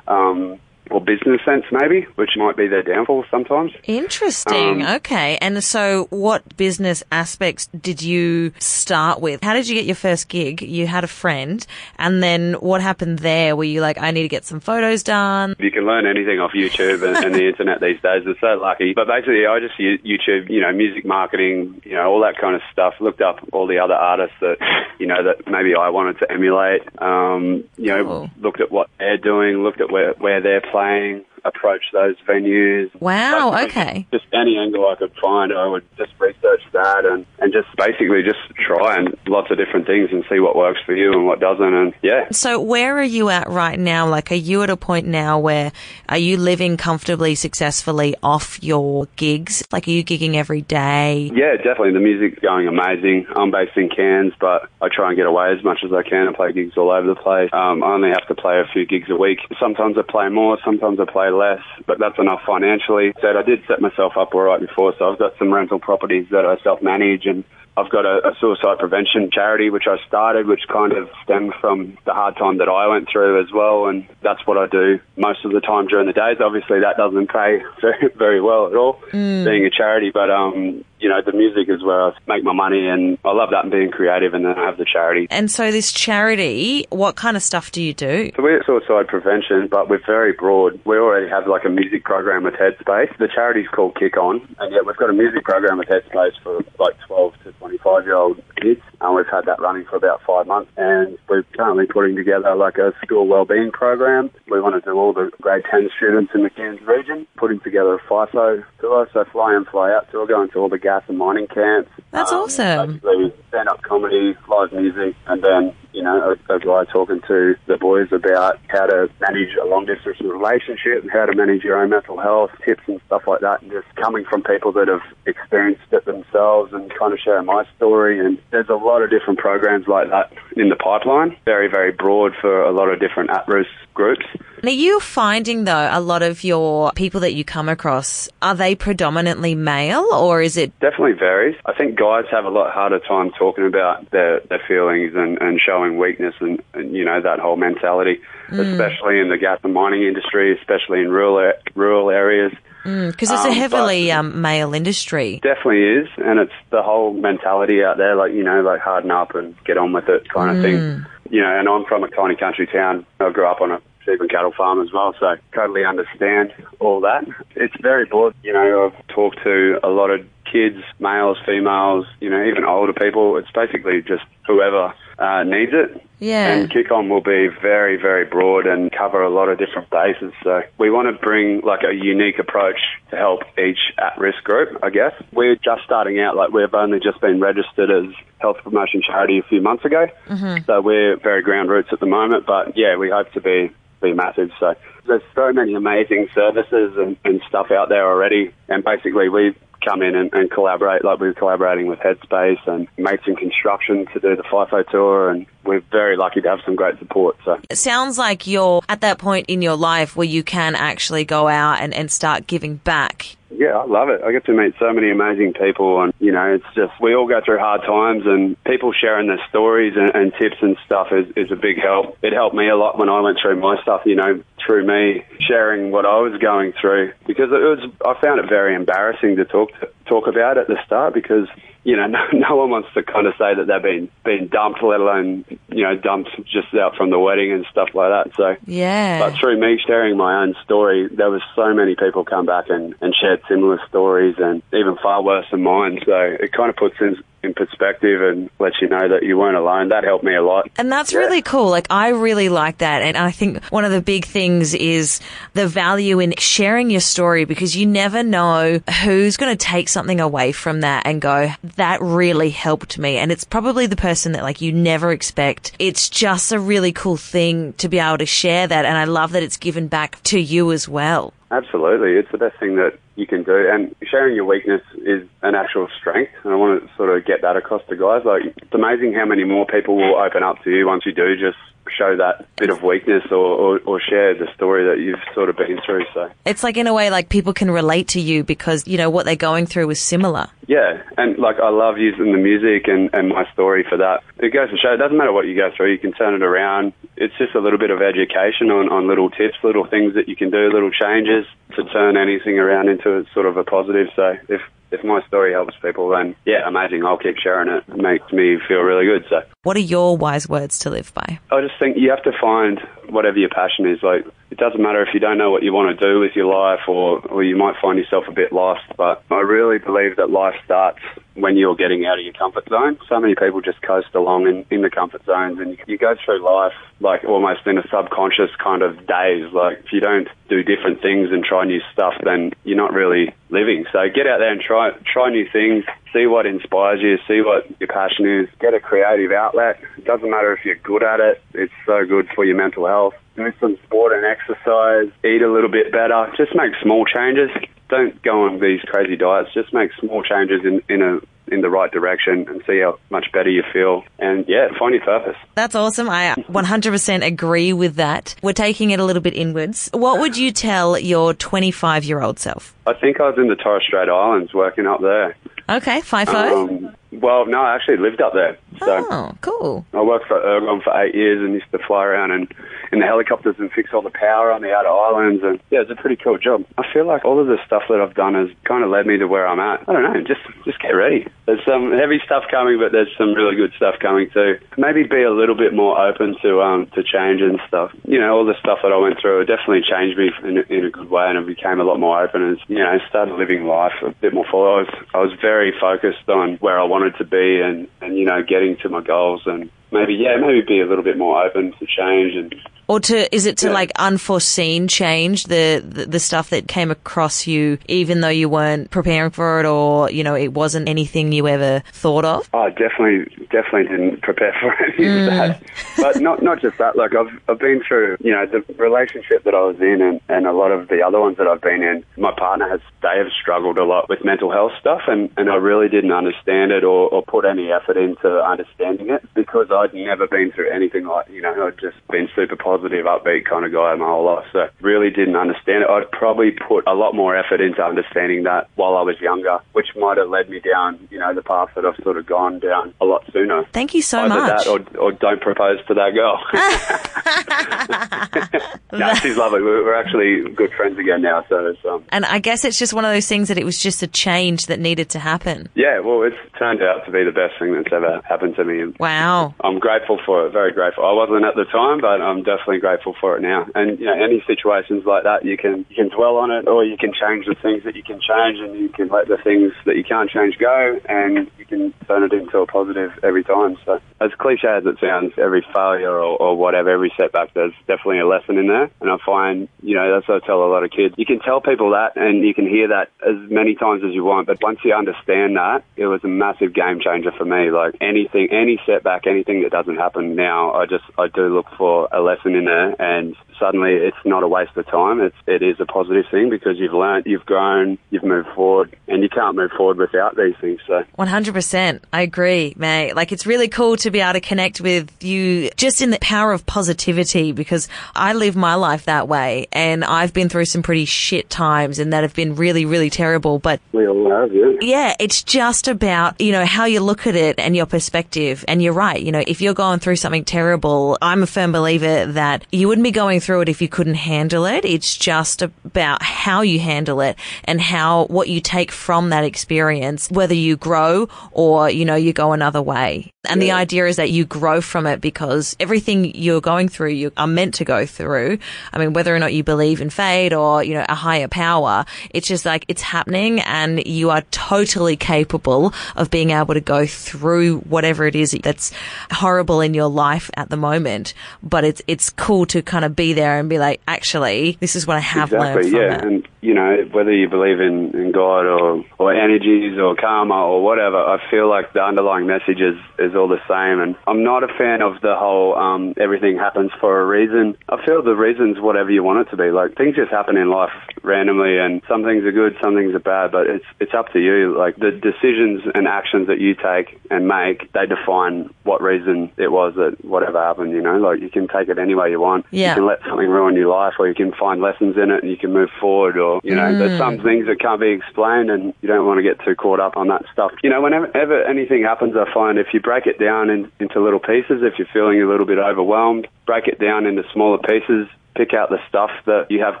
um, 0.06 0.58
or 0.94 1.00
business 1.00 1.40
sense 1.44 1.64
maybe, 1.72 2.06
which 2.14 2.30
might 2.36 2.56
be 2.56 2.68
their 2.68 2.82
downfall 2.82 3.24
sometimes. 3.28 3.72
Interesting. 3.82 4.82
Um, 4.82 4.94
okay. 4.96 5.36
And 5.38 5.62
so 5.62 6.06
what 6.10 6.56
business 6.56 7.02
aspects 7.10 7.66
did 7.66 8.00
you 8.00 8.52
start 8.60 9.20
with? 9.20 9.42
How 9.42 9.54
did 9.54 9.68
you 9.68 9.74
get 9.74 9.86
your 9.86 9.96
first 9.96 10.28
gig? 10.28 10.62
You 10.62 10.86
had 10.86 11.02
a 11.02 11.08
friend 11.08 11.66
and 11.98 12.22
then 12.22 12.54
what 12.54 12.80
happened 12.80 13.18
there? 13.18 13.56
Were 13.56 13.64
you 13.64 13.80
like, 13.80 13.98
I 13.98 14.12
need 14.12 14.22
to 14.22 14.28
get 14.28 14.44
some 14.44 14.60
photos 14.60 15.02
done? 15.02 15.56
You 15.58 15.72
can 15.72 15.84
learn 15.84 16.06
anything 16.06 16.38
off 16.38 16.52
YouTube 16.52 17.02
and, 17.02 17.24
and 17.24 17.34
the 17.34 17.48
internet 17.48 17.80
these 17.80 18.00
days. 18.00 18.22
We're 18.24 18.38
so 18.40 18.60
lucky. 18.60 18.94
But 18.94 19.08
basically 19.08 19.46
I 19.46 19.58
just 19.58 19.74
YouTube, 19.76 20.48
you 20.48 20.60
know, 20.60 20.72
music 20.72 21.04
marketing, 21.04 21.82
you 21.84 21.94
know, 21.94 22.08
all 22.08 22.20
that 22.20 22.38
kind 22.38 22.54
of 22.54 22.62
stuff. 22.70 22.94
Looked 23.00 23.20
up 23.20 23.40
all 23.52 23.66
the 23.66 23.78
other 23.78 23.94
artists 23.94 24.36
that, 24.40 24.58
you 25.00 25.08
know, 25.08 25.24
that 25.24 25.50
maybe 25.50 25.74
I 25.74 25.88
wanted 25.88 26.20
to 26.20 26.30
emulate. 26.30 26.82
Um, 27.02 27.64
you 27.76 27.88
know, 27.88 28.04
cool. 28.04 28.30
looked 28.40 28.60
at 28.60 28.70
what 28.70 28.90
they're 28.98 29.18
doing, 29.18 29.64
looked 29.64 29.80
at 29.80 29.90
where, 29.90 30.12
where 30.14 30.40
they're 30.40 30.60
playing, 30.60 30.83
buying 30.84 31.24
approach 31.44 31.82
those 31.92 32.16
venues. 32.26 32.90
Wow, 33.00 33.64
okay. 33.64 34.06
Just 34.12 34.24
any 34.32 34.56
angle 34.56 34.88
I 34.88 34.96
could 34.96 35.12
find, 35.20 35.52
I 35.52 35.66
would 35.66 35.84
just 35.96 36.12
research 36.18 36.62
that 36.72 37.04
and, 37.04 37.26
and 37.38 37.52
just 37.52 37.68
basically 37.76 38.22
just 38.22 38.38
try 38.56 38.96
and 38.96 39.16
lots 39.26 39.50
of 39.50 39.58
different 39.58 39.86
things 39.86 40.10
and 40.12 40.24
see 40.30 40.40
what 40.40 40.56
works 40.56 40.80
for 40.84 40.94
you 40.94 41.12
and 41.12 41.26
what 41.26 41.40
doesn't. 41.40 41.74
And 41.74 41.94
yeah. 42.02 42.28
So 42.32 42.60
where 42.60 42.96
are 42.98 43.02
you 43.02 43.28
at 43.28 43.48
right 43.48 43.78
now? 43.78 44.08
Like, 44.08 44.32
are 44.32 44.36
you 44.36 44.62
at 44.62 44.70
a 44.70 44.76
point 44.76 45.06
now 45.06 45.38
where 45.38 45.72
are 46.08 46.18
you 46.18 46.36
living 46.36 46.76
comfortably, 46.76 47.34
successfully 47.34 48.14
off 48.22 48.62
your 48.62 49.06
gigs? 49.16 49.62
Like, 49.70 49.86
are 49.86 49.90
you 49.90 50.04
gigging 50.04 50.34
every 50.34 50.62
day? 50.62 51.30
Yeah, 51.34 51.56
definitely. 51.56 51.92
The 51.92 52.00
music's 52.00 52.40
going 52.40 52.68
amazing. 52.68 53.26
I'm 53.36 53.50
based 53.50 53.76
in 53.76 53.88
Cairns, 53.88 54.32
but 54.40 54.70
I 54.80 54.88
try 54.88 55.08
and 55.08 55.16
get 55.16 55.26
away 55.26 55.52
as 55.56 55.62
much 55.64 55.80
as 55.84 55.92
I 55.92 56.02
can 56.02 56.26
and 56.26 56.34
play 56.34 56.52
gigs 56.52 56.76
all 56.76 56.90
over 56.90 57.06
the 57.06 57.14
place. 57.14 57.50
Um, 57.52 57.82
I 57.82 57.92
only 57.92 58.10
have 58.10 58.26
to 58.28 58.34
play 58.34 58.60
a 58.60 58.66
few 58.72 58.86
gigs 58.86 59.10
a 59.10 59.16
week. 59.16 59.38
Sometimes 59.60 59.96
I 59.98 60.02
play 60.02 60.28
more, 60.28 60.58
sometimes 60.64 60.98
I 61.00 61.04
play 61.04 61.30
less, 61.34 61.60
but 61.86 61.98
that's 61.98 62.18
enough 62.18 62.40
financially. 62.46 63.12
So 63.20 63.28
I 63.28 63.42
did 63.42 63.60
set 63.68 63.80
myself 63.80 64.12
up 64.16 64.34
all 64.34 64.42
right 64.42 64.60
before, 64.60 64.94
so 64.98 65.12
I've 65.12 65.18
got 65.18 65.32
some 65.38 65.52
rental 65.52 65.78
properties 65.78 66.26
that 66.30 66.44
I 66.46 66.56
self-manage 66.62 67.26
and 67.26 67.44
I've 67.76 67.90
got 67.90 68.06
a, 68.06 68.28
a, 68.28 68.34
suicide 68.40 68.78
prevention 68.78 69.30
charity 69.32 69.70
which 69.70 69.84
I 69.88 69.96
started, 70.06 70.46
which 70.46 70.62
kind 70.68 70.92
of 70.92 71.08
stemmed 71.24 71.54
from 71.60 71.98
the 72.04 72.12
hard 72.12 72.36
time 72.36 72.58
that 72.58 72.68
I 72.68 72.86
went 72.86 73.08
through 73.10 73.42
as 73.42 73.50
well, 73.52 73.86
and 73.86 74.06
that's 74.22 74.46
what 74.46 74.56
I 74.56 74.66
do 74.66 75.00
most 75.16 75.44
of 75.44 75.52
the 75.52 75.60
time 75.60 75.88
during 75.88 76.06
the 76.06 76.12
days. 76.12 76.38
Obviously, 76.40 76.80
that 76.80 76.96
doesn't 76.96 77.28
pay 77.28 77.62
very, 77.80 78.08
very 78.16 78.40
well 78.40 78.66
at 78.66 78.76
all, 78.76 79.00
mm. 79.10 79.44
being 79.44 79.66
a 79.66 79.70
charity, 79.70 80.10
but 80.12 80.30
um, 80.30 80.84
you 81.04 81.10
know, 81.10 81.20
the 81.20 81.32
music 81.32 81.68
is 81.68 81.82
where 81.82 82.02
I 82.02 82.12
make 82.26 82.44
my 82.44 82.54
money 82.54 82.88
and 82.88 83.18
I 83.26 83.32
love 83.32 83.50
that 83.50 83.64
and 83.64 83.70
being 83.70 83.90
creative 83.90 84.32
and 84.32 84.42
then 84.42 84.58
I 84.58 84.64
have 84.64 84.78
the 84.78 84.86
charity. 84.86 85.26
And 85.30 85.50
so 85.50 85.70
this 85.70 85.92
charity, 85.92 86.86
what 86.88 87.14
kind 87.14 87.36
of 87.36 87.42
stuff 87.42 87.70
do 87.72 87.82
you 87.82 87.92
do? 87.92 88.30
So 88.36 88.42
we're 88.42 88.64
suicide 88.64 89.08
prevention, 89.08 89.68
but 89.68 89.90
we're 89.90 90.04
very 90.06 90.32
broad. 90.32 90.80
We 90.86 90.96
already 90.96 91.28
have 91.28 91.46
like 91.46 91.66
a 91.66 91.68
music 91.68 92.04
program 92.04 92.44
with 92.44 92.54
Headspace. 92.54 93.14
The 93.18 93.28
charity's 93.28 93.68
called 93.68 93.96
Kick 93.96 94.16
On 94.16 94.40
and 94.58 94.72
yeah, 94.72 94.80
we've 94.86 94.96
got 94.96 95.10
a 95.10 95.12
music 95.12 95.44
program 95.44 95.76
with 95.76 95.88
Headspace 95.88 96.40
for 96.42 96.64
like 96.78 96.98
12 97.06 97.34
to 97.44 97.52
25 97.64 98.04
year 98.04 98.16
old 98.16 98.36
kids 98.60 98.82
and 99.04 99.14
we've 99.14 99.26
had 99.26 99.44
that 99.44 99.60
running 99.60 99.84
for 99.84 99.96
about 99.96 100.22
five 100.26 100.46
months 100.46 100.70
and 100.76 101.18
we're 101.28 101.42
currently 101.56 101.86
putting 101.86 102.16
together 102.16 102.54
like 102.54 102.78
a 102.78 102.92
school 103.04 103.26
wellbeing 103.26 103.70
program. 103.70 104.30
We 104.50 104.60
want 104.60 104.74
to 104.74 104.80
do 104.80 104.96
all 104.96 105.12
the 105.12 105.30
grade 105.40 105.64
10 105.70 105.90
students 105.96 106.32
in 106.34 106.42
the 106.42 106.50
Cairns 106.50 106.80
region, 106.82 107.26
putting 107.36 107.60
together 107.60 107.94
a 107.94 108.00
FIFO 108.00 108.64
tour, 108.80 109.08
so 109.12 109.24
fly 109.30 109.54
in, 109.56 109.64
fly 109.66 109.92
out 109.92 110.10
tour, 110.10 110.26
going 110.26 110.50
to 110.50 110.58
all 110.58 110.68
the 110.68 110.78
gas 110.78 111.02
and 111.08 111.18
mining 111.18 111.46
camps. 111.46 111.90
That's 112.10 112.32
um, 112.32 112.42
awesome. 112.42 113.00
Stand-up 113.48 113.82
comedy, 113.82 114.34
live 114.48 114.72
music, 114.72 115.14
and 115.26 115.42
then 115.42 115.74
you 115.94 116.02
know, 116.02 116.34
a, 116.50 116.54
a, 116.54 116.58
guy 116.58 116.84
talking 116.92 117.20
to 117.28 117.54
the 117.66 117.78
boys 117.78 118.08
about 118.10 118.58
how 118.68 118.84
to 118.84 119.08
manage 119.20 119.54
a 119.62 119.64
long 119.64 119.86
distance 119.86 120.20
relationship 120.20 121.02
and 121.02 121.10
how 121.10 121.24
to 121.24 121.34
manage 121.36 121.62
your 121.62 121.80
own 121.80 121.90
mental 121.90 122.20
health, 122.20 122.50
tips 122.64 122.82
and 122.88 123.00
stuff 123.06 123.22
like 123.28 123.40
that, 123.40 123.62
and 123.62 123.70
just 123.70 123.86
coming 123.94 124.24
from 124.28 124.42
people 124.42 124.72
that 124.72 124.88
have 124.88 125.02
experienced 125.24 125.84
it 125.92 126.04
themselves 126.04 126.72
and 126.72 126.92
kind 126.98 127.12
of 127.12 127.20
sharing 127.20 127.46
my 127.46 127.64
story. 127.76 128.18
And 128.18 128.38
there's 128.50 128.68
a 128.68 128.74
lot 128.74 128.93
of 129.02 129.10
different 129.10 129.38
programs 129.38 129.86
like 129.86 130.08
that 130.10 130.32
in 130.56 130.68
the 130.68 130.76
pipeline, 130.76 131.36
very, 131.44 131.68
very 131.68 131.92
broad 131.92 132.32
for 132.40 132.62
a 132.62 132.70
lot 132.70 132.88
of 132.88 133.00
different 133.00 133.30
at 133.30 133.46
risk 133.48 133.70
groups. 133.94 134.24
And 134.58 134.66
Are 134.66 134.70
you 134.70 134.98
finding 135.00 135.64
though 135.64 135.88
a 135.90 136.00
lot 136.00 136.22
of 136.22 136.42
your 136.44 136.92
people 136.92 137.20
that 137.20 137.34
you 137.34 137.44
come 137.44 137.68
across 137.68 138.28
are 138.42 138.54
they 138.54 138.74
predominantly 138.74 139.54
male 139.54 140.06
or 140.12 140.42
is 140.42 140.56
it 140.56 140.78
definitely 140.80 141.12
varies? 141.12 141.56
I 141.66 141.74
think 141.74 141.98
guys 141.98 142.24
have 142.30 142.44
a 142.44 142.50
lot 142.50 142.72
harder 142.72 142.98
time 143.00 143.30
talking 143.38 143.66
about 143.66 144.10
their, 144.10 144.40
their 144.48 144.62
feelings 144.66 145.12
and, 145.14 145.38
and 145.40 145.60
showing 145.60 145.98
weakness 145.98 146.34
and, 146.40 146.62
and 146.74 146.94
you 146.94 147.04
know 147.04 147.20
that 147.20 147.38
whole 147.38 147.56
mentality, 147.56 148.20
mm. 148.48 148.58
especially 148.58 149.20
in 149.20 149.28
the 149.28 149.38
gas 149.38 149.60
and 149.62 149.74
mining 149.74 150.02
industry, 150.02 150.56
especially 150.58 151.00
in 151.00 151.10
rural 151.10 151.52
rural 151.74 152.10
areas. 152.10 152.52
Because 152.84 153.30
mm, 153.30 153.34
it's 153.34 153.44
a 153.44 153.48
um, 153.48 153.54
heavily 153.54 154.12
um, 154.12 154.42
male 154.42 154.74
industry. 154.74 155.40
Definitely 155.42 155.82
is, 155.82 156.08
and 156.18 156.38
it's 156.38 156.52
the 156.70 156.82
whole 156.82 157.14
mentality 157.14 157.82
out 157.82 157.96
there, 157.96 158.14
like 158.14 158.32
you 158.32 158.44
know, 158.44 158.60
like 158.60 158.80
harden 158.80 159.10
up 159.10 159.34
and 159.34 159.56
get 159.64 159.78
on 159.78 159.92
with 159.92 160.08
it 160.08 160.28
kind 160.28 160.50
of 160.50 160.56
mm. 160.56 160.62
thing. 160.62 161.06
You 161.30 161.40
know, 161.40 161.58
and 161.58 161.68
I'm 161.68 161.84
from 161.86 162.04
a 162.04 162.08
tiny 162.08 162.36
country 162.36 162.66
town. 162.66 163.06
I 163.18 163.30
grew 163.30 163.46
up 163.46 163.60
on 163.60 163.72
a 163.72 163.80
sheep 164.04 164.20
and 164.20 164.30
cattle 164.30 164.52
farm 164.52 164.80
as 164.80 164.92
well, 164.92 165.14
so 165.18 165.36
totally 165.54 165.84
understand 165.84 166.52
all 166.78 167.00
that. 167.00 167.26
It's 167.56 167.74
very 167.80 168.04
broad. 168.04 168.34
You 168.42 168.52
know, 168.52 168.92
I've 168.92 169.06
talked 169.08 169.42
to 169.44 169.80
a 169.82 169.88
lot 169.88 170.10
of 170.10 170.26
kids, 170.50 170.82
males, 171.00 171.38
females, 171.46 172.06
you 172.20 172.30
know, 172.30 172.44
even 172.44 172.64
older 172.64 172.92
people. 172.92 173.36
It's 173.38 173.50
basically 173.52 174.02
just 174.02 174.24
whoever 174.46 174.94
uh, 175.18 175.42
needs 175.44 175.72
it. 175.72 176.02
Yeah. 176.18 176.52
And 176.52 176.70
Kick 176.70 176.90
On 176.90 177.08
will 177.08 177.20
be 177.20 177.48
very, 177.60 177.96
very 177.96 178.24
broad 178.24 178.66
and 178.66 178.90
cover 178.90 179.22
a 179.22 179.28
lot 179.30 179.48
of 179.48 179.58
different 179.58 179.90
bases. 179.90 180.32
So 180.42 180.62
we 180.78 180.90
want 180.90 181.08
to 181.08 181.22
bring 181.22 181.60
like 181.60 181.82
a 181.82 181.94
unique 181.94 182.38
approach 182.38 182.78
to 183.10 183.16
help 183.16 183.42
each 183.58 183.78
at-risk 183.98 184.42
group, 184.42 184.78
I 184.82 184.90
guess. 184.90 185.12
We're 185.32 185.56
just 185.56 185.82
starting 185.84 186.20
out, 186.20 186.36
like 186.36 186.50
we've 186.50 186.72
only 186.72 187.00
just 187.00 187.20
been 187.20 187.40
registered 187.40 187.90
as 187.90 188.14
health 188.38 188.56
promotion 188.62 189.02
charity 189.02 189.38
a 189.38 189.42
few 189.42 189.60
months 189.60 189.84
ago. 189.84 190.06
Mm-hmm. 190.26 190.64
So 190.64 190.80
we're 190.80 191.16
very 191.16 191.42
ground 191.42 191.68
roots 191.68 191.90
at 191.92 192.00
the 192.00 192.06
moment, 192.06 192.46
but 192.46 192.76
yeah, 192.76 192.96
we 192.96 193.10
hope 193.10 193.30
to 193.32 193.40
be 193.40 193.70
be 194.02 194.12
massive. 194.12 194.50
So 194.60 194.74
there's 195.06 195.22
so 195.34 195.52
many 195.52 195.74
amazing 195.74 196.28
services 196.34 196.96
and, 196.96 197.16
and 197.24 197.40
stuff 197.48 197.70
out 197.70 197.88
there 197.88 198.06
already. 198.06 198.52
And 198.68 198.84
basically 198.84 199.28
we 199.28 199.56
come 199.84 200.02
in 200.02 200.14
and, 200.14 200.32
and, 200.32 200.50
collaborate, 200.50 201.04
like 201.04 201.20
we 201.20 201.28
were 201.28 201.34
collaborating 201.34 201.86
with 201.86 201.98
Headspace 201.98 202.66
and 202.66 202.88
Mates 202.96 203.24
Construction 203.24 204.06
to 204.12 204.20
do 204.20 204.36
the 204.36 204.42
FIFO 204.42 204.88
tour, 204.88 205.30
and 205.30 205.46
we're 205.64 205.82
very 205.92 206.16
lucky 206.16 206.40
to 206.40 206.48
have 206.48 206.60
some 206.64 206.74
great 206.74 206.98
support. 206.98 207.36
So 207.44 207.60
it 207.70 207.76
sounds 207.76 208.18
like 208.18 208.46
you're 208.46 208.82
at 208.88 209.00
that 209.02 209.18
point 209.18 209.46
in 209.48 209.62
your 209.62 209.76
life 209.76 210.16
where 210.16 210.26
you 210.26 210.42
can 210.42 210.74
actually 210.74 211.24
go 211.24 211.48
out 211.48 211.80
and, 211.80 211.94
and 211.94 212.10
start 212.10 212.46
giving 212.46 212.76
back 212.76 213.36
yeah, 213.64 213.78
I 213.78 213.86
love 213.86 214.10
it. 214.10 214.20
I 214.22 214.30
get 214.32 214.44
to 214.44 214.52
meet 214.52 214.74
so 214.78 214.92
many 214.92 215.10
amazing 215.10 215.54
people, 215.54 216.02
and 216.02 216.12
you 216.20 216.32
know, 216.32 216.54
it's 216.54 216.74
just 216.74 216.92
we 217.00 217.14
all 217.14 217.26
go 217.26 217.40
through 217.42 217.58
hard 217.58 217.80
times, 217.82 218.24
and 218.26 218.62
people 218.64 218.92
sharing 218.92 219.28
their 219.28 219.40
stories 219.48 219.94
and, 219.96 220.14
and 220.14 220.32
tips 220.38 220.56
and 220.60 220.76
stuff 220.84 221.08
is, 221.12 221.32
is 221.34 221.50
a 221.50 221.56
big 221.56 221.80
help. 221.80 222.18
It 222.22 222.34
helped 222.34 222.54
me 222.54 222.68
a 222.68 222.76
lot 222.76 222.98
when 222.98 223.08
I 223.08 223.20
went 223.20 223.38
through 223.40 223.58
my 223.60 223.80
stuff. 223.80 224.02
You 224.04 224.16
know, 224.16 224.42
through 224.64 224.86
me 224.86 225.24
sharing 225.40 225.90
what 225.90 226.04
I 226.04 226.20
was 226.20 226.38
going 226.40 226.74
through, 226.78 227.12
because 227.26 227.50
it 227.50 227.64
was 227.64 227.80
I 228.04 228.20
found 228.20 228.40
it 228.40 228.48
very 228.48 228.74
embarrassing 228.74 229.36
to 229.36 229.46
talk 229.46 229.70
to, 229.80 229.88
talk 230.06 230.26
about 230.26 230.58
at 230.58 230.66
the 230.66 230.76
start 230.84 231.14
because 231.14 231.48
you 231.84 231.96
know, 231.96 232.06
no, 232.08 232.18
no 232.32 232.56
one 232.56 232.70
wants 232.70 232.88
to 232.94 233.02
kind 233.02 233.26
of 233.26 233.34
say 233.38 233.54
that 233.54 233.66
they've 233.66 233.82
been 233.82 234.10
been 234.24 234.48
dumped, 234.48 234.82
let 234.82 235.00
alone 235.00 235.44
you 235.68 235.84
know 235.84 235.96
dumped 235.96 236.30
just 236.44 236.74
out 236.74 236.96
from 236.96 237.10
the 237.10 237.18
wedding 237.18 237.52
and 237.52 237.64
stuff 237.70 237.90
like 237.94 238.10
that. 238.10 238.34
So 238.36 238.56
Yeah. 238.66 239.18
but 239.20 239.38
through 239.38 239.60
me 239.60 239.78
sharing 239.86 240.16
my 240.16 240.42
own 240.42 240.54
story, 240.64 241.08
there 241.08 241.30
was 241.30 241.42
so 241.54 241.72
many 241.74 241.94
people 241.94 242.24
come 242.24 242.46
back 242.46 242.66
and, 242.68 242.94
and 243.00 243.14
shared 243.14 243.42
similar 243.48 243.80
stories 243.88 244.36
and 244.38 244.62
even 244.72 244.96
far 245.02 245.22
worse 245.22 245.46
than 245.50 245.62
mine. 245.62 246.00
So 246.04 246.12
it 246.40 246.52
kind 246.52 246.70
of 246.70 246.76
puts 246.76 246.96
in, 247.00 247.22
in 247.44 247.54
perspective 247.54 248.20
and 248.22 248.50
lets 248.58 248.76
you 248.80 248.88
know 248.88 249.08
that 249.08 249.22
you 249.22 249.36
weren't 249.38 249.56
alone. 249.56 249.90
That 249.90 250.04
helped 250.04 250.24
me 250.24 250.34
a 250.34 250.42
lot. 250.42 250.68
And 250.76 250.90
that's 250.90 251.12
Yeah. 251.12 251.18
really 251.20 251.42
cool. 251.42 251.68
Like, 251.68 251.86
I 251.90 252.08
really 252.08 252.48
like 252.48 252.78
that. 252.78 253.02
And 253.02 253.16
I 253.16 253.30
think 253.30 253.62
one 253.66 253.84
of 253.84 253.92
the 253.92 254.00
big 254.00 254.24
things 254.24 254.74
is 254.74 255.20
the 255.52 255.66
value 255.66 256.18
in 256.20 256.34
sharing 256.38 256.90
your 256.90 257.00
story 257.00 257.44
because 257.44 257.76
you 257.76 257.86
never 257.86 258.22
know 258.22 258.80
who's 259.04 259.36
going 259.36 259.56
to 259.56 259.64
take 259.64 259.88
something 259.88 260.20
away 260.20 260.52
from 260.52 260.80
that 260.80 261.06
and 261.06 261.20
go, 261.20 261.50
that 261.76 262.00
really 262.00 262.50
helped 262.50 262.98
me. 262.98 263.16
And 263.18 263.30
it's 263.30 263.44
probably 263.44 263.86
the 263.86 263.96
person 263.96 264.32
that 264.32 264.42
like 264.42 264.60
you 264.60 264.72
never 264.72 265.12
expect. 265.12 265.72
It's 265.78 266.08
just 266.08 266.52
a 266.52 266.58
really 266.58 266.92
cool 266.92 267.16
thing 267.16 267.72
to 267.74 267.88
be 267.88 267.98
able 267.98 268.18
to 268.18 268.26
share 268.26 268.66
that. 268.66 268.84
And 268.84 268.96
I 268.96 269.04
love 269.04 269.32
that 269.32 269.42
it's 269.42 269.56
given 269.56 269.88
back 269.88 270.22
to 270.24 270.38
you 270.40 270.72
as 270.72 270.88
well. 270.88 271.32
Absolutely. 271.50 272.12
It's 272.14 272.30
the 272.32 272.38
best 272.38 272.58
thing 272.58 272.76
that 272.76 272.98
you 273.16 273.26
can 273.26 273.42
do. 273.42 273.68
And 273.70 273.94
sharing 274.10 274.34
your 274.34 274.44
weakness 274.44 274.82
is 274.96 275.28
an 275.42 275.54
actual 275.54 275.88
strength. 276.00 276.32
And 276.42 276.52
I 276.52 276.56
want 276.56 276.82
to 276.82 276.96
sort 276.96 277.16
of 277.16 277.24
get 277.24 277.42
that 277.42 277.56
across 277.56 277.82
to 277.88 277.96
guys. 277.96 278.22
Like, 278.24 278.42
it's 278.56 278.74
amazing 278.74 279.14
how 279.14 279.26
many 279.26 279.44
more 279.44 279.66
people 279.66 279.96
will 279.96 280.16
open 280.16 280.42
up 280.42 280.62
to 280.64 280.70
you 280.70 280.86
once 280.86 281.04
you 281.06 281.12
do 281.12 281.36
just 281.36 281.58
show 281.96 282.16
that 282.16 282.46
bit 282.56 282.70
of 282.70 282.82
weakness 282.82 283.24
or, 283.30 283.36
or, 283.36 283.80
or 283.86 284.00
share 284.00 284.34
the 284.34 284.46
story 284.54 284.84
that 284.84 285.02
you've 285.02 285.20
sort 285.34 285.48
of 285.48 285.56
been 285.56 285.78
through. 285.84 286.04
So, 286.14 286.30
It's 286.44 286.62
like 286.62 286.76
in 286.76 286.86
a 286.86 286.94
way, 286.94 287.10
like 287.10 287.28
people 287.28 287.52
can 287.52 287.70
relate 287.70 288.08
to 288.08 288.20
you 288.20 288.44
because, 288.44 288.86
you 288.86 288.98
know, 288.98 289.10
what 289.10 289.24
they're 289.26 289.36
going 289.36 289.66
through 289.66 289.90
is 289.90 290.00
similar. 290.00 290.48
yeah. 290.66 291.02
And 291.16 291.38
like, 291.38 291.56
I 291.60 291.70
love 291.70 291.98
using 291.98 292.32
the 292.32 292.38
music 292.38 292.88
and, 292.88 293.10
and 293.12 293.28
my 293.28 293.44
story 293.52 293.84
for 293.88 293.98
that. 293.98 294.22
It 294.38 294.52
goes 294.52 294.70
to 294.70 294.76
show 294.76 294.92
it 294.92 294.96
doesn't 294.98 295.16
matter 295.16 295.32
what 295.32 295.46
you 295.46 295.54
go 295.54 295.70
through, 295.76 295.92
you 295.92 295.98
can 295.98 296.12
turn 296.12 296.34
it 296.34 296.42
around. 296.42 296.92
It's 297.16 297.34
just 297.38 297.54
a 297.54 297.60
little 297.60 297.78
bit 297.78 297.90
of 297.90 298.02
education 298.02 298.70
on, 298.70 298.90
on 298.90 299.06
little 299.06 299.30
tips, 299.30 299.56
little 299.62 299.86
things 299.86 300.14
that 300.14 300.28
you 300.28 300.36
can 300.36 300.50
do, 300.50 300.70
little 300.72 300.90
changes 300.90 301.46
to 301.76 301.84
turn 301.84 302.16
anything 302.16 302.58
around 302.58 302.88
into 302.88 303.18
a, 303.18 303.24
sort 303.32 303.46
of 303.46 303.56
a 303.56 303.64
positive. 303.64 304.08
So, 304.16 304.36
if 304.48 304.60
if 304.94 305.04
my 305.04 305.20
story 305.26 305.52
helps 305.52 305.74
people, 305.82 306.08
then 306.10 306.34
yeah, 306.46 306.66
amazing. 306.66 307.04
I'll 307.04 307.18
keep 307.18 307.36
sharing 307.36 307.68
it. 307.68 307.84
It 307.88 307.96
makes 307.96 308.32
me 308.32 308.58
feel 308.66 308.80
really 308.80 309.04
good. 309.04 309.24
So 309.28 309.42
What 309.62 309.76
are 309.76 309.80
your 309.80 310.16
wise 310.16 310.48
words 310.48 310.78
to 310.80 310.90
live 310.90 311.12
by? 311.14 311.38
I 311.50 311.60
just 311.60 311.78
think 311.78 311.96
you 311.96 312.10
have 312.10 312.22
to 312.22 312.32
find 312.40 312.80
whatever 313.08 313.38
your 313.38 313.50
passion 313.50 313.86
is. 313.86 314.02
Like 314.02 314.24
it 314.54 314.60
doesn't 314.60 314.80
matter 314.80 315.02
if 315.02 315.12
you 315.12 315.18
don't 315.18 315.36
know 315.36 315.50
what 315.50 315.64
you 315.64 315.72
want 315.72 315.98
to 315.98 316.06
do 316.06 316.20
with 316.20 316.36
your 316.36 316.46
life, 316.46 316.86
or 316.86 317.18
or 317.26 317.42
you 317.42 317.56
might 317.56 317.74
find 317.82 317.98
yourself 317.98 318.22
a 318.28 318.32
bit 318.32 318.52
lost. 318.52 318.84
But 318.96 319.24
I 319.28 319.40
really 319.40 319.78
believe 319.78 320.14
that 320.14 320.30
life 320.30 320.54
starts 320.64 321.00
when 321.34 321.56
you're 321.56 321.74
getting 321.74 322.06
out 322.06 322.20
of 322.20 322.24
your 322.24 322.34
comfort 322.34 322.68
zone. 322.68 322.96
So 323.08 323.18
many 323.18 323.34
people 323.34 323.60
just 323.62 323.82
coast 323.82 324.14
along 324.14 324.46
in, 324.46 324.64
in 324.70 324.82
the 324.82 324.90
comfort 324.90 325.24
zones, 325.24 325.58
and 325.58 325.70
you, 325.70 325.78
you 325.88 325.98
go 325.98 326.14
through 326.24 326.38
life 326.44 326.72
like 327.00 327.24
almost 327.24 327.66
in 327.66 327.78
a 327.78 327.82
subconscious 327.90 328.54
kind 328.62 328.82
of 328.82 329.04
daze. 329.08 329.52
Like 329.52 329.80
if 329.84 329.92
you 329.92 329.98
don't 329.98 330.28
do 330.48 330.62
different 330.62 331.02
things 331.02 331.30
and 331.32 331.42
try 331.44 331.64
new 331.64 331.80
stuff, 331.92 332.14
then 332.22 332.52
you're 332.62 332.76
not 332.76 332.92
really 332.92 333.34
living. 333.50 333.86
So 333.90 334.06
get 334.14 334.28
out 334.28 334.38
there 334.38 334.52
and 334.52 334.60
try 334.60 334.92
try 335.04 335.30
new 335.30 335.50
things. 335.50 335.84
See 336.14 336.26
what 336.26 336.46
inspires 336.46 337.00
you. 337.02 337.18
See 337.26 337.40
what 337.42 337.68
your 337.80 337.88
passion 337.88 338.26
is. 338.26 338.48
Get 338.60 338.72
a 338.72 338.80
creative 338.80 339.32
outlet. 339.32 339.80
It 339.98 340.04
doesn't 340.04 340.30
matter 340.30 340.52
if 340.52 340.64
you're 340.64 340.76
good 340.76 341.02
at 341.02 341.18
it. 341.18 341.42
It's 341.52 341.72
so 341.84 342.06
good 342.06 342.28
for 342.34 342.44
your 342.44 342.56
mental 342.56 342.86
health. 342.86 343.14
Do 343.36 343.52
some 343.60 343.76
sport 343.84 344.12
and 344.12 344.24
exercise. 344.24 345.10
Eat 345.24 345.42
a 345.42 345.52
little 345.52 345.70
bit 345.70 345.90
better. 345.90 346.32
Just 346.36 346.54
make 346.54 346.72
small 346.80 347.04
changes. 347.04 347.50
Don't 347.88 348.22
go 348.22 348.44
on 348.46 348.60
these 348.60 348.80
crazy 348.82 349.16
diets. 349.16 349.52
Just 349.52 349.74
make 349.74 349.90
small 349.98 350.22
changes 350.22 350.60
in, 350.64 350.82
in 350.88 351.02
a 351.02 351.20
in 351.48 351.60
the 351.60 351.68
right 351.68 351.90
direction 351.90 352.46
and 352.48 352.62
see 352.66 352.80
how 352.80 352.98
much 353.10 353.26
better 353.32 353.50
you 353.50 353.62
feel. 353.72 354.04
And 354.18 354.46
yeah, 354.48 354.68
find 354.78 354.94
your 354.94 355.04
purpose. 355.04 355.36
That's 355.54 355.74
awesome. 355.74 356.08
I 356.08 356.34
100% 356.48 357.26
agree 357.26 357.72
with 357.72 357.96
that. 357.96 358.34
We're 358.42 358.52
taking 358.52 358.90
it 358.90 359.00
a 359.00 359.04
little 359.04 359.22
bit 359.22 359.34
inwards. 359.34 359.90
What 359.92 360.20
would 360.20 360.36
you 360.36 360.52
tell 360.52 360.98
your 360.98 361.34
25 361.34 362.04
year 362.04 362.22
old 362.22 362.38
self? 362.38 362.74
I 362.86 362.94
think 362.94 363.20
I 363.20 363.28
was 363.28 363.38
in 363.38 363.48
the 363.48 363.56
Torres 363.56 363.84
Strait 363.86 364.08
Islands 364.08 364.54
working 364.54 364.86
up 364.86 365.00
there. 365.00 365.36
Okay, 365.68 366.00
FIFO. 366.00 366.68
Um, 366.68 366.96
well, 367.12 367.46
no, 367.46 367.62
I 367.62 367.74
actually 367.74 367.96
lived 367.96 368.20
up 368.20 368.34
there. 368.34 368.58
So 368.80 369.06
oh, 369.10 369.32
cool. 369.40 369.86
I 369.94 370.02
worked 370.02 370.26
for 370.26 370.38
Ergon 370.38 370.82
for 370.82 371.00
eight 371.00 371.14
years 371.14 371.42
and 371.42 371.54
used 371.54 371.70
to 371.72 371.78
fly 371.78 372.04
around 372.04 372.32
and 372.32 372.52
in 372.94 373.00
the 373.00 373.06
helicopters 373.06 373.56
and 373.58 373.70
fix 373.72 373.90
all 373.92 374.00
the 374.02 374.14
power 374.14 374.52
on 374.54 374.62
the 374.62 374.72
outer 374.72 374.88
islands. 374.88 375.42
And 375.42 375.58
yeah, 375.70 375.82
it's 375.82 375.90
a 375.90 375.96
pretty 375.98 376.16
cool 376.16 376.38
job. 376.38 376.64
I 376.78 376.84
feel 376.92 377.06
like 377.06 377.24
all 377.24 377.40
of 377.40 377.46
the 377.50 377.58
stuff 377.66 377.82
that 377.90 378.00
I've 378.00 378.14
done 378.14 378.34
has 378.34 378.48
kind 378.64 378.84
of 378.84 378.90
led 378.90 379.06
me 379.06 379.18
to 379.18 379.26
where 379.26 379.46
I'm 379.46 379.58
at. 379.60 379.82
I 379.88 379.92
don't 379.92 380.02
know, 380.06 380.20
just 380.22 380.40
just 380.64 380.80
get 380.80 380.94
ready. 380.94 381.26
There's 381.46 381.60
some 381.66 381.92
heavy 381.92 382.22
stuff 382.24 382.44
coming, 382.50 382.78
but 382.78 382.92
there's 382.92 383.10
some 383.18 383.34
really 383.34 383.56
good 383.56 383.72
stuff 383.76 383.96
coming 384.00 384.30
too. 384.32 384.56
Maybe 384.78 385.02
be 385.02 385.22
a 385.22 385.34
little 385.34 385.56
bit 385.58 385.74
more 385.74 385.98
open 386.00 386.36
to 386.42 386.62
um 386.62 386.86
to 386.94 387.02
change 387.02 387.42
and 387.42 387.60
stuff. 387.68 387.90
You 388.06 388.18
know, 388.20 388.32
all 388.38 388.46
the 388.46 388.56
stuff 388.62 388.78
that 388.82 388.92
I 388.92 388.96
went 388.96 389.20
through 389.20 389.42
it 389.42 389.46
definitely 389.50 389.82
changed 389.82 390.16
me 390.16 390.30
in, 390.48 390.58
a- 390.62 390.68
in 390.72 390.84
a 390.86 390.90
good 390.90 391.10
way, 391.10 391.26
and 391.28 391.36
I 391.38 391.42
became 391.42 391.80
a 391.80 391.84
lot 391.84 391.98
more 391.98 392.22
open 392.22 392.42
and 392.42 392.58
you 392.68 392.78
know 392.78 392.96
started 393.08 393.34
living 393.34 393.66
life 393.66 393.92
a 394.06 394.10
bit 394.22 394.32
more 394.32 394.46
full. 394.50 394.64
I 394.64 394.86
was 394.86 394.92
I 395.14 395.18
was 395.18 395.32
very 395.40 395.72
focused 395.80 396.28
on 396.28 396.56
where 396.62 396.78
I 396.78 396.84
wanted 396.84 397.16
to 397.18 397.24
be 397.24 397.60
and 397.60 397.88
and 398.00 398.16
you 398.16 398.24
know 398.24 398.42
getting 398.42 398.76
to 398.82 398.88
my 398.88 399.02
goals 399.02 399.42
and 399.46 399.68
maybe 399.90 400.14
yeah 400.14 400.36
maybe 400.36 400.62
be 400.66 400.80
a 400.80 400.86
little 400.86 401.04
bit 401.04 401.18
more 401.18 401.42
open 401.44 401.72
to 401.78 401.86
change 401.86 402.34
and 402.36 402.54
Or 402.88 403.00
to, 403.00 403.34
is 403.34 403.46
it 403.46 403.56
to 403.58 403.66
Yeah. 403.68 403.72
like 403.72 403.92
unforeseen 403.96 404.88
change, 404.88 405.44
the, 405.44 405.82
the, 405.86 406.06
the 406.06 406.18
stuff 406.20 406.50
that 406.50 406.68
came 406.68 406.90
across 406.90 407.46
you, 407.46 407.78
even 407.88 408.20
though 408.20 408.28
you 408.28 408.48
weren't 408.48 408.90
preparing 408.90 409.30
for 409.30 409.60
it 409.60 409.66
or, 409.66 410.10
you 410.10 410.22
know, 410.24 410.34
it 410.34 410.52
wasn't 410.52 410.88
anything 410.88 411.32
you 411.32 411.48
ever 411.48 411.82
thought 411.92 412.24
of? 412.24 412.48
Oh, 412.52 412.68
definitely, 412.70 413.24
definitely 413.50 413.84
didn't 413.84 414.22
prepare 414.22 414.54
for 414.60 414.72
any 414.98 415.06
of 415.20 415.26
that. 415.30 415.62
Mm. 415.62 416.02
But 416.02 416.20
not 416.20 416.42
not 416.42 416.60
just 416.60 416.78
that. 416.78 416.96
Like 416.96 417.14
I've 417.14 417.32
I've 417.48 417.58
been 417.58 417.82
through, 417.86 418.16
you 418.20 418.32
know, 418.32 418.46
the 418.46 418.60
relationship 418.74 419.44
that 419.44 419.54
I 419.54 419.60
was 419.62 419.76
in, 419.80 420.02
and, 420.02 420.20
and 420.28 420.46
a 420.46 420.52
lot 420.52 420.70
of 420.70 420.88
the 420.88 421.02
other 421.02 421.20
ones 421.20 421.36
that 421.38 421.46
I've 421.46 421.60
been 421.60 421.82
in. 421.82 422.04
My 422.16 422.32
partner 422.32 422.68
has 422.68 422.80
they 423.02 423.16
have 423.18 423.28
struggled 423.40 423.78
a 423.78 423.84
lot 423.84 424.08
with 424.08 424.24
mental 424.24 424.50
health 424.50 424.72
stuff, 424.80 425.02
and 425.06 425.30
and 425.36 425.50
I 425.50 425.56
really 425.56 425.88
didn't 425.88 426.12
understand 426.12 426.72
it 426.72 426.84
or, 426.84 427.08
or 427.08 427.22
put 427.22 427.44
any 427.44 427.70
effort 427.72 427.96
into 427.96 428.28
understanding 428.42 429.10
it 429.10 429.22
because 429.34 429.68
I'd 429.70 429.94
never 429.94 430.26
been 430.26 430.52
through 430.52 430.70
anything 430.70 431.06
like 431.06 431.28
you 431.30 431.40
know 431.42 431.66
I'd 431.66 431.78
just 431.78 431.96
been 432.10 432.28
super 432.34 432.56
positive, 432.56 432.73
upbeat 432.82 433.44
kind 433.44 433.64
of 433.64 433.72
guy 433.72 433.94
my 433.94 434.06
whole 434.06 434.24
life. 434.24 434.46
So 434.52 434.68
really 434.80 435.10
didn't 435.10 435.36
understand 435.36 435.84
it. 435.84 435.90
I'd 435.90 436.10
probably 436.10 436.50
put 436.50 436.86
a 436.86 436.94
lot 436.94 437.14
more 437.14 437.36
effort 437.36 437.60
into 437.60 437.82
understanding 437.82 438.44
that 438.44 438.68
while 438.74 438.96
I 438.96 439.02
was 439.02 439.20
younger, 439.20 439.60
which 439.72 439.88
might 439.96 440.18
have 440.18 440.28
led 440.28 440.50
me 440.50 440.60
down, 440.60 441.08
you 441.10 441.18
know, 441.18 441.34
the 441.34 441.42
path 441.42 441.70
that 441.74 441.84
I've 441.84 441.96
sort 442.02 442.16
of 442.16 442.26
gone 442.26 442.58
down 442.58 442.94
a 443.00 443.04
lot 443.04 443.24
sooner. 443.32 443.64
Thank 443.72 443.94
you 443.94 444.02
so 444.02 444.20
Either 444.20 444.40
much. 444.40 444.64
that 444.64 444.70
or, 444.70 444.80
or 444.98 445.12
don't 445.12 445.40
propose 445.40 445.78
to 445.86 445.94
that 445.94 446.14
girl. 446.14 446.42
no, 448.92 449.14
she's 449.14 449.36
lovely. 449.36 449.62
We're, 449.62 449.94
actually 449.94 450.42
good 450.54 450.72
friends 450.72 450.98
again 450.98 451.22
now. 451.22 451.44
So 451.48 451.76
um, 451.88 452.04
and 452.10 452.24
I 452.24 452.40
guess 452.40 452.64
it's 452.64 452.76
just 452.78 452.92
one 452.92 453.04
of 453.04 453.12
those 453.12 453.28
things 453.28 453.46
that 453.48 453.58
it 453.58 453.64
was 453.64 453.78
just 453.78 454.02
a 454.02 454.08
change 454.08 454.66
that 454.66 454.80
needed 454.80 455.08
to 455.10 455.20
happen. 455.20 455.68
yeah, 455.74 456.00
well, 456.00 456.22
it's 456.22 456.36
turned 456.58 456.82
out 456.82 457.04
to 457.06 457.12
be 457.12 457.22
the 457.22 457.30
best 457.30 457.54
thing 457.58 457.74
that's 457.74 457.92
ever 457.92 458.20
happened 458.28 458.56
to 458.56 458.64
me. 458.64 458.92
Wow. 458.98 459.54
I'm 459.62 459.78
grateful 459.78 460.18
for 460.26 460.46
it, 460.46 460.52
very 460.52 460.72
grateful. 460.72 461.04
I 461.04 461.12
wasn't 461.12 461.44
at 461.44 461.54
the 461.54 461.64
time, 461.64 462.00
but 462.00 462.20
I'm 462.20 462.42
definitely 462.42 462.63
grateful 462.80 463.14
for 463.20 463.36
it 463.36 463.42
now. 463.42 463.66
And 463.74 463.98
you 463.98 464.06
know, 464.06 464.14
any 464.14 464.42
situations 464.46 465.04
like 465.04 465.24
that, 465.24 465.44
you 465.44 465.56
can 465.56 465.86
you 465.88 465.96
can 465.96 466.08
dwell 466.08 466.36
on 466.36 466.50
it, 466.50 466.66
or 466.68 466.84
you 466.84 466.96
can 466.96 467.12
change 467.12 467.46
the 467.46 467.54
things 467.54 467.84
that 467.84 467.96
you 467.96 468.02
can 468.02 468.20
change, 468.20 468.58
and 468.60 468.78
you 468.78 468.88
can 468.88 469.08
let 469.08 469.28
the 469.28 469.36
things 469.36 469.72
that 469.86 469.96
you 469.96 470.04
can't 470.04 470.30
change 470.30 470.58
go, 470.58 470.98
and 471.08 471.50
you 471.58 471.64
can 471.64 471.92
turn 472.06 472.22
it 472.22 472.32
into 472.32 472.58
a 472.58 472.66
positive 472.66 473.12
every 473.22 473.44
time. 473.44 473.76
So, 473.84 474.00
as 474.24 474.32
cliche 474.38 474.68
as 474.68 474.86
it 474.86 474.98
sounds, 475.00 475.32
every 475.38 475.64
failure 475.72 476.10
or, 476.10 476.36
or 476.40 476.56
whatever, 476.56 476.90
every 476.90 477.12
setback, 477.16 477.54
there's 477.54 477.74
definitely 477.86 478.20
a 478.20 478.26
lesson 478.26 478.58
in 478.58 478.66
there. 478.66 478.90
And 479.00 479.10
I 479.10 479.16
find, 479.24 479.68
you 479.82 479.94
know, 479.94 480.14
that's 480.14 480.28
what 480.28 480.42
I 480.42 480.46
tell 480.46 480.64
a 480.64 480.70
lot 480.70 480.84
of 480.84 480.90
kids. 480.90 481.14
You 481.16 481.26
can 481.26 481.40
tell 481.40 481.60
people 481.60 481.90
that, 481.90 482.16
and 482.16 482.44
you 482.44 482.54
can 482.54 482.66
hear 482.66 482.88
that 482.88 483.10
as 483.26 483.36
many 483.50 483.74
times 483.74 484.02
as 484.04 484.14
you 484.14 484.24
want, 484.24 484.46
but 484.46 484.62
once 484.62 484.80
you 484.84 484.94
understand 484.94 485.56
that, 485.56 485.84
it 485.96 486.06
was 486.06 486.22
a 486.24 486.28
massive 486.28 486.72
game 486.72 487.00
changer 487.00 487.32
for 487.32 487.44
me. 487.44 487.70
Like 487.70 487.96
anything, 488.00 488.48
any 488.50 488.80
setback, 488.86 489.26
anything 489.26 489.62
that 489.62 489.72
doesn't 489.72 489.96
happen 489.96 490.34
now, 490.34 490.72
I 490.72 490.86
just 490.86 491.04
I 491.18 491.28
do 491.28 491.54
look 491.54 491.66
for 491.76 492.08
a 492.12 492.20
lesson 492.20 492.54
in 492.54 492.64
there, 492.64 493.00
and 493.00 493.36
suddenly 493.58 493.92
it's 493.92 494.16
not 494.24 494.42
a 494.42 494.48
waste 494.48 494.76
of 494.76 494.86
time. 494.86 495.20
It's 495.20 495.36
it 495.46 495.62
is 495.62 495.80
a 495.80 495.86
positive 495.86 496.24
thing 496.30 496.50
because 496.50 496.78
you've 496.78 496.92
learned, 496.92 497.26
you've 497.26 497.46
grown, 497.46 497.98
you've 498.10 498.24
moved 498.24 498.48
forward, 498.54 498.96
and 499.08 499.22
you 499.22 499.28
can't 499.28 499.56
move 499.56 499.70
forward 499.76 499.98
without 499.98 500.36
these 500.36 500.54
things. 500.60 500.80
So 500.86 501.04
100%. 501.18 502.00
I 502.12 502.22
agree, 502.22 502.74
mate. 502.76 503.14
Like, 503.14 503.32
it's 503.32 503.46
really 503.46 503.68
cool 503.68 503.96
to 503.98 504.10
be 504.14 504.20
able 504.20 504.32
to 504.34 504.40
connect 504.40 504.80
with 504.80 505.10
you 505.22 505.70
just 505.76 506.00
in 506.00 506.10
the 506.10 506.18
power 506.20 506.52
of 506.52 506.64
positivity 506.64 507.52
because 507.52 507.88
I 508.14 508.32
live 508.32 508.56
my 508.56 508.76
life 508.76 509.04
that 509.04 509.28
way 509.28 509.66
and 509.72 510.04
I've 510.04 510.32
been 510.32 510.48
through 510.48 510.66
some 510.66 510.82
pretty 510.82 511.04
shit 511.04 511.50
times 511.50 511.98
and 511.98 512.12
that 512.12 512.22
have 512.22 512.34
been 512.34 512.54
really, 512.54 512.86
really 512.86 513.10
terrible. 513.10 513.58
But 513.58 513.80
we 513.92 514.06
all 514.06 514.30
have, 514.30 514.54
yeah. 514.54 514.72
yeah, 514.80 515.14
it's 515.18 515.42
just 515.42 515.88
about, 515.88 516.40
you 516.40 516.52
know, 516.52 516.64
how 516.64 516.84
you 516.84 517.00
look 517.00 517.26
at 517.26 517.34
it 517.34 517.58
and 517.58 517.74
your 517.76 517.86
perspective. 517.86 518.64
And 518.68 518.80
you're 518.80 518.92
right. 518.92 519.20
You 519.20 519.32
know, 519.32 519.42
if 519.46 519.60
you're 519.60 519.74
going 519.74 519.98
through 519.98 520.16
something 520.16 520.44
terrible, 520.44 521.18
I'm 521.20 521.42
a 521.42 521.46
firm 521.46 521.72
believer 521.72 522.26
that 522.26 522.64
you 522.70 522.86
wouldn't 522.86 523.04
be 523.04 523.10
going 523.10 523.40
through 523.40 523.62
it 523.62 523.68
if 523.68 523.82
you 523.82 523.88
couldn't 523.88 524.14
handle 524.14 524.64
it. 524.64 524.84
It's 524.84 525.16
just 525.16 525.60
about 525.60 526.22
how 526.22 526.62
you 526.62 526.78
handle 526.78 527.20
it 527.20 527.36
and 527.64 527.80
how 527.80 528.26
what 528.26 528.48
you 528.48 528.60
take 528.60 528.92
from 528.92 529.30
that 529.30 529.44
experience, 529.44 530.30
whether 530.30 530.54
you 530.54 530.76
grow 530.76 531.28
or, 531.50 531.90
you 531.90 532.04
know, 532.04 532.14
you 532.14 532.32
go 532.32 532.52
another 532.52 532.80
way. 532.80 533.33
And 533.46 533.62
yeah. 533.62 533.66
the 533.66 533.72
idea 533.72 534.06
is 534.06 534.16
that 534.16 534.30
you 534.30 534.44
grow 534.44 534.80
from 534.80 535.06
it 535.06 535.20
because 535.20 535.76
everything 535.80 536.34
you're 536.34 536.60
going 536.60 536.88
through, 536.88 537.10
you 537.10 537.32
are 537.36 537.46
meant 537.46 537.74
to 537.74 537.84
go 537.84 538.06
through. 538.06 538.58
I 538.92 538.98
mean, 538.98 539.12
whether 539.12 539.34
or 539.34 539.38
not 539.38 539.52
you 539.52 539.62
believe 539.62 540.00
in 540.00 540.10
fate 540.10 540.52
or, 540.52 540.82
you 540.82 540.94
know, 540.94 541.04
a 541.08 541.14
higher 541.14 541.48
power, 541.48 542.04
it's 542.30 542.48
just 542.48 542.64
like 542.64 542.84
it's 542.88 543.02
happening 543.02 543.60
and 543.60 544.06
you 544.06 544.30
are 544.30 544.42
totally 544.50 545.16
capable 545.16 545.92
of 546.16 546.30
being 546.30 546.50
able 546.50 546.74
to 546.74 546.80
go 546.80 547.06
through 547.06 547.78
whatever 547.80 548.26
it 548.26 548.36
is 548.36 548.56
that's 548.62 548.92
horrible 549.30 549.80
in 549.80 549.94
your 549.94 550.08
life 550.08 550.50
at 550.54 550.70
the 550.70 550.76
moment. 550.76 551.34
But 551.62 551.84
it's, 551.84 552.02
it's 552.06 552.30
cool 552.30 552.66
to 552.66 552.82
kind 552.82 553.04
of 553.04 553.14
be 553.14 553.32
there 553.32 553.58
and 553.58 553.68
be 553.68 553.78
like, 553.78 554.00
actually, 554.08 554.76
this 554.80 554.96
is 554.96 555.06
what 555.06 555.16
I 555.16 555.20
have 555.20 555.52
exactly, 555.52 555.90
learned. 555.90 555.94
yeah. 555.94 556.14
It. 556.14 556.24
And, 556.24 556.48
you 556.60 556.74
know, 556.74 557.08
whether 557.12 557.32
you 557.32 557.48
believe 557.48 557.80
in, 557.80 558.14
in 558.14 558.32
God 558.32 558.66
or, 558.66 559.04
or 559.18 559.34
energies 559.34 559.98
or 559.98 560.16
karma 560.16 560.54
or 560.54 560.82
whatever, 560.82 561.18
I 561.18 561.38
feel 561.50 561.68
like 561.68 561.92
the 561.92 562.00
underlying 562.00 562.46
message 562.46 562.80
is, 562.80 562.96
is 563.18 563.33
all 563.36 563.48
the 563.48 563.62
same. 563.68 564.00
And 564.00 564.16
I'm 564.26 564.42
not 564.42 564.64
a 564.64 564.68
fan 564.68 565.02
of 565.02 565.20
the 565.20 565.34
whole 565.36 565.76
um, 565.76 566.14
everything 566.18 566.56
happens 566.56 566.90
for 567.00 567.20
a 567.20 567.26
reason. 567.26 567.76
I 567.88 568.04
feel 568.04 568.22
the 568.22 568.36
reason's 568.36 568.80
whatever 568.80 569.10
you 569.10 569.22
want 569.22 569.46
it 569.46 569.50
to 569.50 569.56
be. 569.56 569.70
Like 569.70 569.96
things 569.96 570.16
just 570.16 570.30
happen 570.30 570.56
in 570.56 570.70
life 570.70 570.92
randomly, 571.22 571.78
and 571.78 572.02
some 572.08 572.24
things 572.24 572.44
are 572.44 572.52
good, 572.52 572.76
some 572.82 572.94
things 572.94 573.14
are 573.14 573.20
bad. 573.20 573.52
But 573.52 573.66
it's 573.66 573.84
it's 574.00 574.14
up 574.14 574.32
to 574.32 574.40
you. 574.40 574.76
Like 574.76 574.96
the 574.96 575.10
decisions 575.10 575.82
and 575.94 576.06
actions 576.06 576.48
that 576.48 576.60
you 576.60 576.74
take 576.74 577.20
and 577.30 577.48
make, 577.48 577.92
they 577.92 578.06
define 578.06 578.70
what 578.84 579.02
reason 579.02 579.50
it 579.56 579.72
was 579.72 579.94
that 579.96 580.24
whatever 580.24 580.62
happened. 580.62 580.92
You 580.92 581.02
know, 581.02 581.16
like 581.18 581.40
you 581.40 581.50
can 581.50 581.68
take 581.68 581.88
it 581.88 581.98
any 581.98 582.14
way 582.14 582.30
you 582.30 582.40
want. 582.40 582.66
Yeah. 582.70 582.90
You 582.90 582.94
can 582.96 583.06
let 583.06 583.20
something 583.28 583.48
ruin 583.48 583.74
your 583.76 583.90
life, 583.90 584.14
or 584.18 584.28
you 584.28 584.34
can 584.34 584.52
find 584.52 584.80
lessons 584.80 585.16
in 585.16 585.30
it 585.30 585.42
and 585.42 585.50
you 585.50 585.56
can 585.56 585.72
move 585.72 585.90
forward. 586.00 586.36
Or 586.38 586.60
you 586.62 586.74
know, 586.74 586.92
mm. 586.92 586.98
there's 586.98 587.18
some 587.18 587.40
things 587.40 587.66
that 587.66 587.80
can't 587.80 588.00
be 588.00 588.10
explained, 588.10 588.70
and 588.70 588.94
you 589.00 589.08
don't 589.08 589.26
want 589.26 589.38
to 589.38 589.42
get 589.42 589.64
too 589.64 589.74
caught 589.74 590.00
up 590.00 590.16
on 590.16 590.28
that 590.28 590.44
stuff. 590.52 590.72
You 590.82 590.90
know, 590.90 591.00
whenever 591.02 591.62
anything 591.64 592.02
happens, 592.02 592.34
I 592.36 592.52
find 592.52 592.78
if 592.78 592.88
you 592.92 593.00
break 593.00 593.23
it 593.26 593.38
down 593.38 593.70
in, 593.70 593.90
into 594.00 594.22
little 594.22 594.40
pieces, 594.40 594.82
if 594.82 594.98
you're 594.98 595.08
feeling 595.12 595.42
a 595.42 595.48
little 595.48 595.66
bit 595.66 595.78
overwhelmed, 595.78 596.48
break 596.66 596.86
it 596.86 596.98
down 596.98 597.26
into 597.26 597.42
smaller 597.52 597.78
pieces, 597.78 598.28
pick 598.54 598.74
out 598.74 598.90
the 598.90 598.98
stuff 599.08 599.30
that 599.46 599.66
you 599.70 599.80
have 599.80 600.00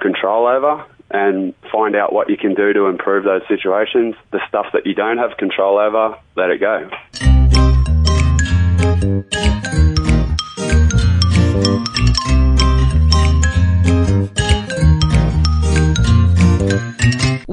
control 0.00 0.46
over 0.46 0.84
and 1.10 1.54
find 1.70 1.94
out 1.94 2.12
what 2.12 2.30
you 2.30 2.36
can 2.36 2.54
do 2.54 2.72
to 2.72 2.86
improve 2.86 3.24
those 3.24 3.42
situations. 3.48 4.14
The 4.32 4.40
stuff 4.48 4.66
that 4.72 4.86
you 4.86 4.94
don't 4.94 5.18
have 5.18 5.36
control 5.36 5.78
over, 5.78 6.16
let 6.36 6.50
it 6.50 6.60
go. 6.60 6.90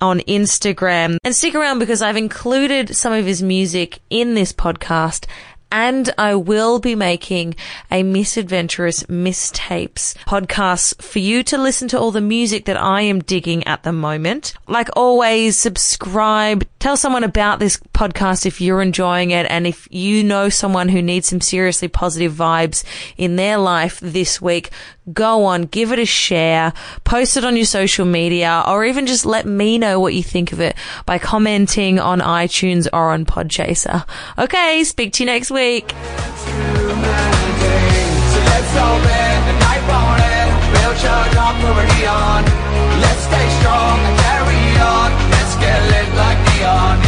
on 0.00 0.20
Instagram. 0.20 1.16
And 1.24 1.34
stick 1.34 1.56
around 1.56 1.80
because 1.80 2.02
I've 2.02 2.16
included 2.16 2.94
some 2.94 3.12
of 3.12 3.26
his 3.26 3.42
music 3.42 3.98
in 4.10 4.34
this 4.34 4.52
podcast 4.52 5.26
and 5.70 6.12
I 6.16 6.34
will 6.34 6.78
be 6.78 6.94
making 6.94 7.54
a 7.90 8.02
misadventurous 8.02 9.04
mistapes 9.04 10.14
podcast 10.26 11.02
for 11.02 11.18
you 11.18 11.42
to 11.44 11.58
listen 11.58 11.88
to 11.88 11.98
all 11.98 12.10
the 12.10 12.20
music 12.20 12.64
that 12.66 12.80
I 12.80 13.02
am 13.02 13.20
digging 13.20 13.66
at 13.66 13.82
the 13.82 13.92
moment. 13.92 14.54
Like 14.66 14.88
always, 14.96 15.56
subscribe, 15.56 16.66
tell 16.78 16.96
someone 16.96 17.24
about 17.24 17.58
this 17.58 17.76
podcast 17.92 18.46
if 18.46 18.60
you're 18.60 18.82
enjoying 18.82 19.30
it. 19.30 19.46
And 19.50 19.66
if 19.66 19.88
you 19.90 20.24
know 20.24 20.48
someone 20.48 20.88
who 20.88 21.02
needs 21.02 21.28
some 21.28 21.40
seriously 21.40 21.88
positive 21.88 22.32
vibes 22.32 22.84
in 23.16 23.36
their 23.36 23.58
life 23.58 24.00
this 24.00 24.40
week, 24.40 24.70
go 25.12 25.44
on, 25.44 25.62
give 25.62 25.92
it 25.92 25.98
a 25.98 26.06
share, 26.06 26.72
post 27.04 27.36
it 27.36 27.44
on 27.44 27.56
your 27.56 27.64
social 27.64 28.04
media, 28.04 28.62
or 28.66 28.84
even 28.84 29.06
just 29.06 29.26
let 29.26 29.46
me 29.46 29.78
know 29.78 30.00
what 30.00 30.14
you 30.14 30.22
think 30.22 30.52
of 30.52 30.60
it 30.60 30.76
by 31.06 31.18
commenting 31.18 31.98
on 31.98 32.20
iTunes 32.20 32.88
or 32.92 33.10
on 33.10 33.24
Podchaser. 33.24 34.04
Okay, 34.38 34.84
speak 34.84 35.12
to 35.14 35.22
you 35.22 35.26
next 35.26 35.50
week. 35.50 35.94
Let's 43.00 43.22
stay 43.24 43.48
strong 43.60 43.98
and 44.00 44.18
carry 44.18 44.78
on. 44.78 45.10
Let's 45.30 45.54
get 45.56 45.80
lit 45.90 46.14
like 46.16 46.38
neon. 46.56 47.07